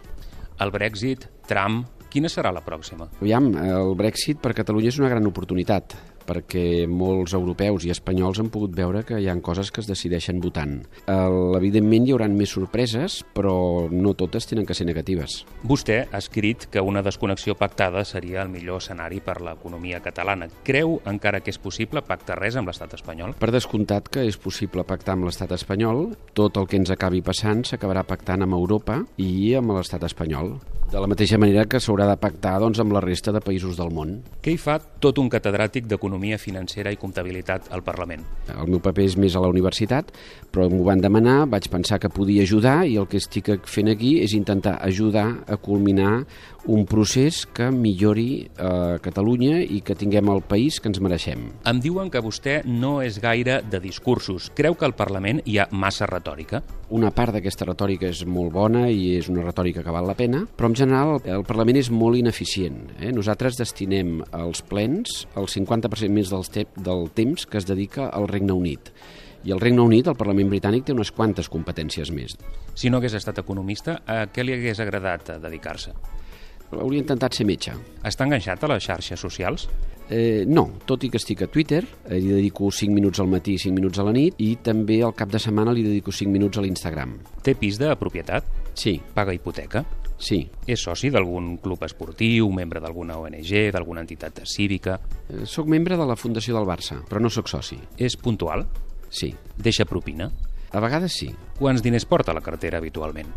El 0.60 0.72
Brexit, 0.76 1.28
Trump, 1.48 1.86
quina 2.10 2.32
serà 2.32 2.52
la 2.56 2.63
pròxima? 2.65 3.10
Aviam, 3.20 3.52
el 3.60 3.94
Brexit 4.00 4.39
per 4.42 4.56
Catalunya 4.58 4.92
és 4.92 5.00
una 5.00 5.12
gran 5.12 5.28
oportunitat 5.30 5.96
perquè 6.30 6.86
molts 6.89 7.34
europeus 7.38 7.88
i 7.88 7.94
espanyols 7.94 8.39
han 8.42 8.52
pogut 8.54 8.76
veure 8.78 9.04
que 9.08 9.18
hi 9.20 9.30
han 9.32 9.42
coses 9.42 9.72
que 9.74 9.82
es 9.82 9.89
decideixen 9.89 10.39
votant. 10.44 10.78
El, 11.10 11.58
evidentment 11.58 12.06
hi 12.06 12.13
haurà 12.13 12.30
més 12.30 12.54
sorpreses, 12.54 13.20
però 13.36 13.89
no 13.92 14.13
totes 14.20 14.48
tenen 14.50 14.68
que 14.70 14.78
ser 14.78 14.88
negatives. 14.89 15.44
Vostè 15.68 16.04
ha 16.06 16.22
escrit 16.22 16.68
que 16.72 16.84
una 16.86 17.04
desconnexió 17.06 17.58
pactada 17.60 18.06
seria 18.06 18.44
el 18.44 18.54
millor 18.54 18.84
escenari 18.84 19.24
per 19.26 19.39
l'economia 19.44 20.04
catalana. 20.06 20.50
Creu 20.68 21.00
encara 21.10 21.42
que 21.42 21.54
és 21.54 21.62
possible 21.62 22.04
pactar 22.06 22.39
res 22.39 22.60
amb 22.60 22.70
l'estat 22.70 22.94
espanyol? 23.00 23.36
Per 23.39 23.52
descomptat 23.56 24.12
que 24.13 24.26
és 24.30 24.38
possible 24.38 24.86
pactar 24.86 25.18
amb 25.18 25.30
l'estat 25.30 25.54
espanyol, 25.56 26.12
tot 26.38 26.58
el 26.60 26.70
que 26.70 26.80
ens 26.80 26.94
acabi 26.94 27.24
passant 27.26 27.65
s'acabarà 27.65 28.06
pactant 28.08 28.46
amb 28.46 28.58
Europa 28.60 29.02
i 29.18 29.56
amb 29.58 29.74
l'estat 29.78 30.06
espanyol. 30.06 30.58
De 30.89 30.98
la 30.98 31.06
mateixa 31.06 31.38
manera 31.38 31.68
que 31.70 31.78
s'haurà 31.78 32.08
de 32.10 32.15
pactar 32.18 32.56
doncs, 32.58 32.80
amb 32.82 32.96
la 32.96 33.02
resta 33.04 33.30
de 33.30 33.44
països 33.46 33.78
del 33.78 33.92
món. 33.94 34.15
Què 34.42 34.56
hi 34.56 34.58
fa 34.58 34.80
tot 34.82 35.20
un 35.22 35.28
catedràtic 35.30 35.86
d'Economia 35.86 36.19
Financera 36.38 36.92
i 36.92 37.00
Comptabilitat 37.00 37.70
al 37.72 37.84
Parlament? 37.86 38.26
El 38.52 38.70
meu 38.70 38.82
paper 38.84 39.06
és 39.08 39.16
més 39.20 39.36
a 39.36 39.44
la 39.44 39.50
universitat, 39.52 40.12
però 40.52 40.68
m'ho 40.72 40.84
van 40.88 41.02
demanar, 41.02 41.46
vaig 41.50 41.70
pensar 41.72 42.00
que 42.02 42.12
podia 42.12 42.44
ajudar 42.44 42.84
i 42.88 42.98
el 43.00 43.08
que 43.10 43.22
estic 43.22 43.52
fent 43.70 43.92
aquí 43.92 44.18
és 44.24 44.36
intentar 44.38 44.78
ajudar 44.86 45.28
a 45.48 45.58
culminar 45.58 46.26
un 46.70 46.86
procés 46.86 47.46
que 47.46 47.70
millori 47.72 48.30
eh, 48.46 48.98
Catalunya 49.02 49.62
i 49.64 49.80
que 49.86 49.96
tinguem 49.96 50.30
el 50.30 50.44
país 50.44 50.80
que 50.80 50.92
ens 50.92 51.00
mereixem. 51.02 51.48
Em 51.70 51.80
diuen 51.82 52.12
que 52.12 52.22
vostè 52.24 52.60
no 52.68 53.00
és 53.02 53.22
gaire 53.24 53.62
de 53.64 53.80
discursos. 53.80 54.52
Creu 54.56 54.76
que 54.76 54.86
al 54.86 54.98
Parlament 55.00 55.42
hi 55.46 55.58
ha 55.60 55.70
massa 55.72 56.10
retòrica? 56.10 56.62
Una 56.89 57.12
part 57.13 57.36
d'aquesta 57.36 57.67
retòrica 57.67 58.08
és 58.10 58.23
molt 58.25 58.49
bona 58.56 58.88
i 58.89 59.12
és 59.19 59.28
una 59.30 59.43
retòrica 59.43 59.84
que 59.86 59.93
val 59.93 60.08
la 60.10 60.15
pena, 60.17 60.39
però 60.58 60.71
en 60.71 60.78
general 60.80 61.19
el 61.21 61.43
Parlament 61.45 61.78
és 61.78 61.91
molt 61.93 62.17
ineficient. 62.17 62.80
Eh? 62.97 63.12
Nosaltres 63.13 63.60
destinem 63.60 64.23
als 64.34 64.63
plens 64.65 65.28
el 65.38 65.45
50% 65.45 66.10
més 66.10 66.34
del, 66.34 66.47
te 66.49 66.65
del 66.82 67.12
temps 67.13 67.45
que 67.45 67.62
es 67.62 67.69
dedica 67.69 68.08
al 68.10 68.25
Regne 68.32 68.58
Unit. 68.58 68.89
I 69.45 69.54
el 69.54 69.62
Regne 69.62 69.86
Unit, 69.86 70.10
el 70.10 70.17
Parlament 70.17 70.49
britànic, 70.49 70.88
té 70.88 70.95
unes 70.97 71.13
quantes 71.13 71.52
competències 71.54 72.10
més. 72.10 72.34
Si 72.73 72.89
no 72.89 72.97
hagués 72.97 73.19
estat 73.21 73.38
economista, 73.38 73.99
a 74.10 74.23
què 74.34 74.43
li 74.43 74.58
hagués 74.58 74.82
agradat 74.82 75.36
dedicar-se? 75.45 75.93
Hauria 76.72 77.02
intentat 77.02 77.34
ser 77.34 77.48
metge. 77.50 77.74
Està 78.06 78.28
enganxat 78.28 78.64
a 78.64 78.70
les 78.70 78.84
xarxes 78.86 79.20
socials? 79.20 79.68
Eh, 80.10 80.44
no, 80.50 80.66
tot 80.90 81.04
i 81.06 81.10
que 81.10 81.20
estic 81.22 81.44
a 81.46 81.48
Twitter, 81.48 81.84
eh, 82.08 82.18
li 82.18 82.32
dedico 82.34 82.72
5 82.74 82.94
minuts 82.94 83.22
al 83.22 83.30
matí 83.30 83.54
i 83.54 83.62
5 83.62 83.76
minuts 83.76 84.00
a 84.02 84.06
la 84.06 84.14
nit, 84.14 84.38
i 84.42 84.56
també 84.62 85.04
al 85.06 85.14
cap 85.18 85.30
de 85.30 85.42
setmana 85.42 85.74
li 85.74 85.84
dedico 85.86 86.12
5 86.12 86.34
minuts 86.34 86.58
a 86.58 86.66
l'Instagram. 86.66 87.18
Té 87.46 87.56
pis 87.56 87.78
de 87.78 87.94
propietat? 87.96 88.46
Sí. 88.74 89.00
Paga 89.14 89.34
hipoteca? 89.34 89.84
Sí. 90.20 90.44
És 90.68 90.82
soci 90.84 91.10
d'algun 91.14 91.58
club 91.64 91.84
esportiu, 91.86 92.50
membre 92.52 92.82
d'alguna 92.82 93.18
ONG, 93.18 93.72
d'alguna 93.72 94.02
entitat 94.02 94.42
cívica? 94.46 95.00
Eh, 95.30 95.46
soc 95.46 95.68
membre 95.68 95.98
de 95.98 96.06
la 96.06 96.18
Fundació 96.18 96.58
del 96.58 96.68
Barça, 96.68 97.00
però 97.08 97.22
no 97.22 97.30
sóc 97.30 97.48
soci. 97.48 97.78
És 97.98 98.18
puntual? 98.18 98.66
Sí. 99.10 99.34
Deixa 99.58 99.86
propina? 99.86 100.30
A 100.72 100.82
vegades 100.82 101.16
sí. 101.18 101.32
Quants 101.58 101.82
diners 101.82 102.06
porta 102.06 102.34
la 102.34 102.42
cartera 102.46 102.78
habitualment? 102.78 103.30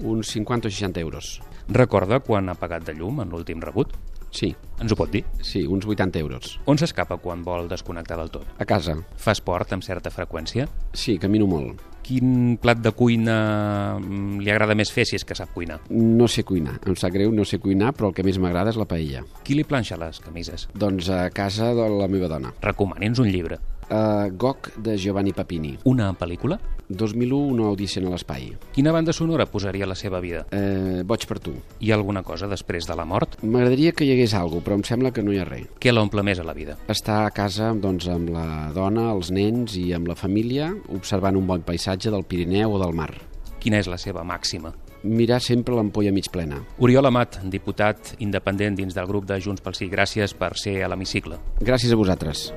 Uns 0.00 0.32
50 0.32 0.68
o 0.68 0.70
60 0.70 1.00
euros. 1.00 1.40
Recorda 1.68 2.20
quan 2.20 2.48
ha 2.48 2.56
pagat 2.56 2.86
de 2.88 2.94
llum 2.96 3.20
en 3.20 3.28
l'últim 3.30 3.60
rebut? 3.60 3.92
Sí. 4.30 4.54
Ens 4.80 4.92
ho 4.94 4.96
pot 4.96 5.10
dir? 5.12 5.24
Sí, 5.44 5.66
uns 5.66 5.84
80 5.84 6.18
euros. 6.22 6.54
On 6.70 6.78
s'escapa 6.78 7.18
quan 7.20 7.42
vol 7.44 7.68
desconnectar 7.68 8.16
del 8.16 8.30
tot? 8.32 8.46
A 8.58 8.64
casa. 8.64 8.94
Fa 9.20 9.34
esport 9.36 9.74
amb 9.74 9.84
certa 9.84 10.12
freqüència? 10.14 10.68
Sí, 10.94 11.18
camino 11.20 11.48
molt. 11.50 11.82
Quin 12.06 12.56
plat 12.62 12.80
de 12.80 12.94
cuina 12.96 13.98
mm, 13.98 14.40
li 14.40 14.50
agrada 14.50 14.74
més 14.78 14.90
fer 14.94 15.04
si 15.06 15.18
és 15.18 15.26
que 15.26 15.36
sap 15.36 15.52
cuinar? 15.54 15.80
No 15.92 16.30
sé 16.32 16.46
cuinar, 16.48 16.78
em 16.88 16.96
sap 16.98 17.12
greu, 17.14 17.34
no 17.34 17.44
sé 17.44 17.60
cuinar, 17.60 17.92
però 17.94 18.08
el 18.08 18.16
que 18.16 18.24
més 18.26 18.38
m'agrada 18.40 18.72
és 18.72 18.80
la 18.80 18.88
paella. 18.88 19.26
Qui 19.44 19.58
li 19.58 19.66
planxa 19.68 20.00
les 20.00 20.22
camises? 20.24 20.66
Doncs 20.72 21.10
a 21.12 21.26
casa 21.34 21.74
de 21.76 21.90
la 21.92 22.08
meva 22.08 22.30
dona. 22.32 22.54
Recomani'ns 22.64 23.20
un 23.20 23.30
llibre. 23.30 23.60
Uh, 23.90 24.30
Gok, 24.38 24.76
de 24.78 24.96
Giovanni 24.96 25.32
Papini. 25.34 25.74
Una 25.84 26.12
pel·lícula? 26.14 26.60
2001, 26.88 27.38
una 27.54 27.66
audició 27.70 28.02
a 28.06 28.12
l'espai. 28.12 28.48
Quina 28.74 28.92
banda 28.94 29.12
sonora 29.12 29.46
posaria 29.50 29.86
la 29.86 29.96
seva 29.98 30.20
vida? 30.22 30.44
Uh, 30.54 31.02
Boig 31.06 31.26
per 31.26 31.40
tu. 31.42 31.54
Hi 31.82 31.90
ha 31.90 31.98
alguna 31.98 32.22
cosa 32.22 32.46
després 32.50 32.86
de 32.86 32.94
la 32.98 33.06
mort? 33.06 33.38
M'agradaria 33.42 33.92
que 33.92 34.06
hi 34.06 34.12
hagués 34.14 34.34
alguna 34.38 34.62
però 34.66 34.78
em 34.78 34.84
sembla 34.86 35.10
que 35.14 35.24
no 35.26 35.34
hi 35.34 35.40
ha 35.42 35.48
res. 35.48 35.66
Què 35.82 35.94
l'omple 35.94 36.22
més 36.26 36.38
a 36.38 36.46
la 36.46 36.54
vida? 36.54 36.76
Estar 36.90 37.24
a 37.24 37.32
casa 37.34 37.72
doncs, 37.74 38.06
amb 38.10 38.30
la 38.34 38.70
dona, 38.76 39.10
els 39.14 39.32
nens 39.34 39.74
i 39.80 39.90
amb 39.96 40.10
la 40.10 40.18
família, 40.18 40.70
observant 40.94 41.38
un 41.38 41.50
bon 41.50 41.66
paisatge 41.66 42.14
del 42.14 42.26
Pirineu 42.26 42.76
o 42.76 42.82
del 42.82 42.94
mar. 42.94 43.10
Quina 43.60 43.82
és 43.82 43.90
la 43.90 43.98
seva 43.98 44.22
màxima? 44.24 44.72
mirar 45.02 45.40
sempre 45.40 45.74
l'ampolla 45.74 46.12
mig 46.12 46.28
plena. 46.32 46.60
Oriol 46.78 47.08
Amat, 47.08 47.40
diputat 47.48 48.14
independent 48.18 48.76
dins 48.76 48.96
del 48.96 49.08
grup 49.08 49.24
de 49.28 49.40
Junts 49.40 49.64
pel 49.64 49.76
Sí, 49.78 49.88
gràcies 49.88 50.36
per 50.36 50.52
ser 50.60 50.82
a 50.84 50.92
l'hemicicle. 50.92 51.40
Gràcies 51.60 51.92
a 51.92 51.96
vosaltres. 51.96 52.50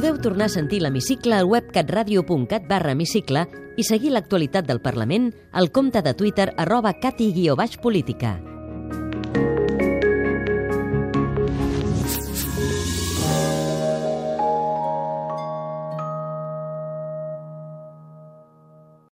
Podeu 0.00 0.16
tornar 0.16 0.46
a 0.48 0.52
sentir 0.52 0.78
l'hemicicle 0.80 1.34
al 1.36 1.44
web 1.44 1.66
catradio.cat 1.74 2.64
barra 2.64 2.94
hemicicle 2.94 3.42
i 3.76 3.84
seguir 3.84 4.14
l'actualitat 4.14 4.64
del 4.64 4.80
Parlament 4.80 5.26
al 5.52 5.68
compte 5.76 6.00
de 6.00 6.14
Twitter 6.16 6.54
arroba 6.56 6.94
cati-política. 7.02 8.38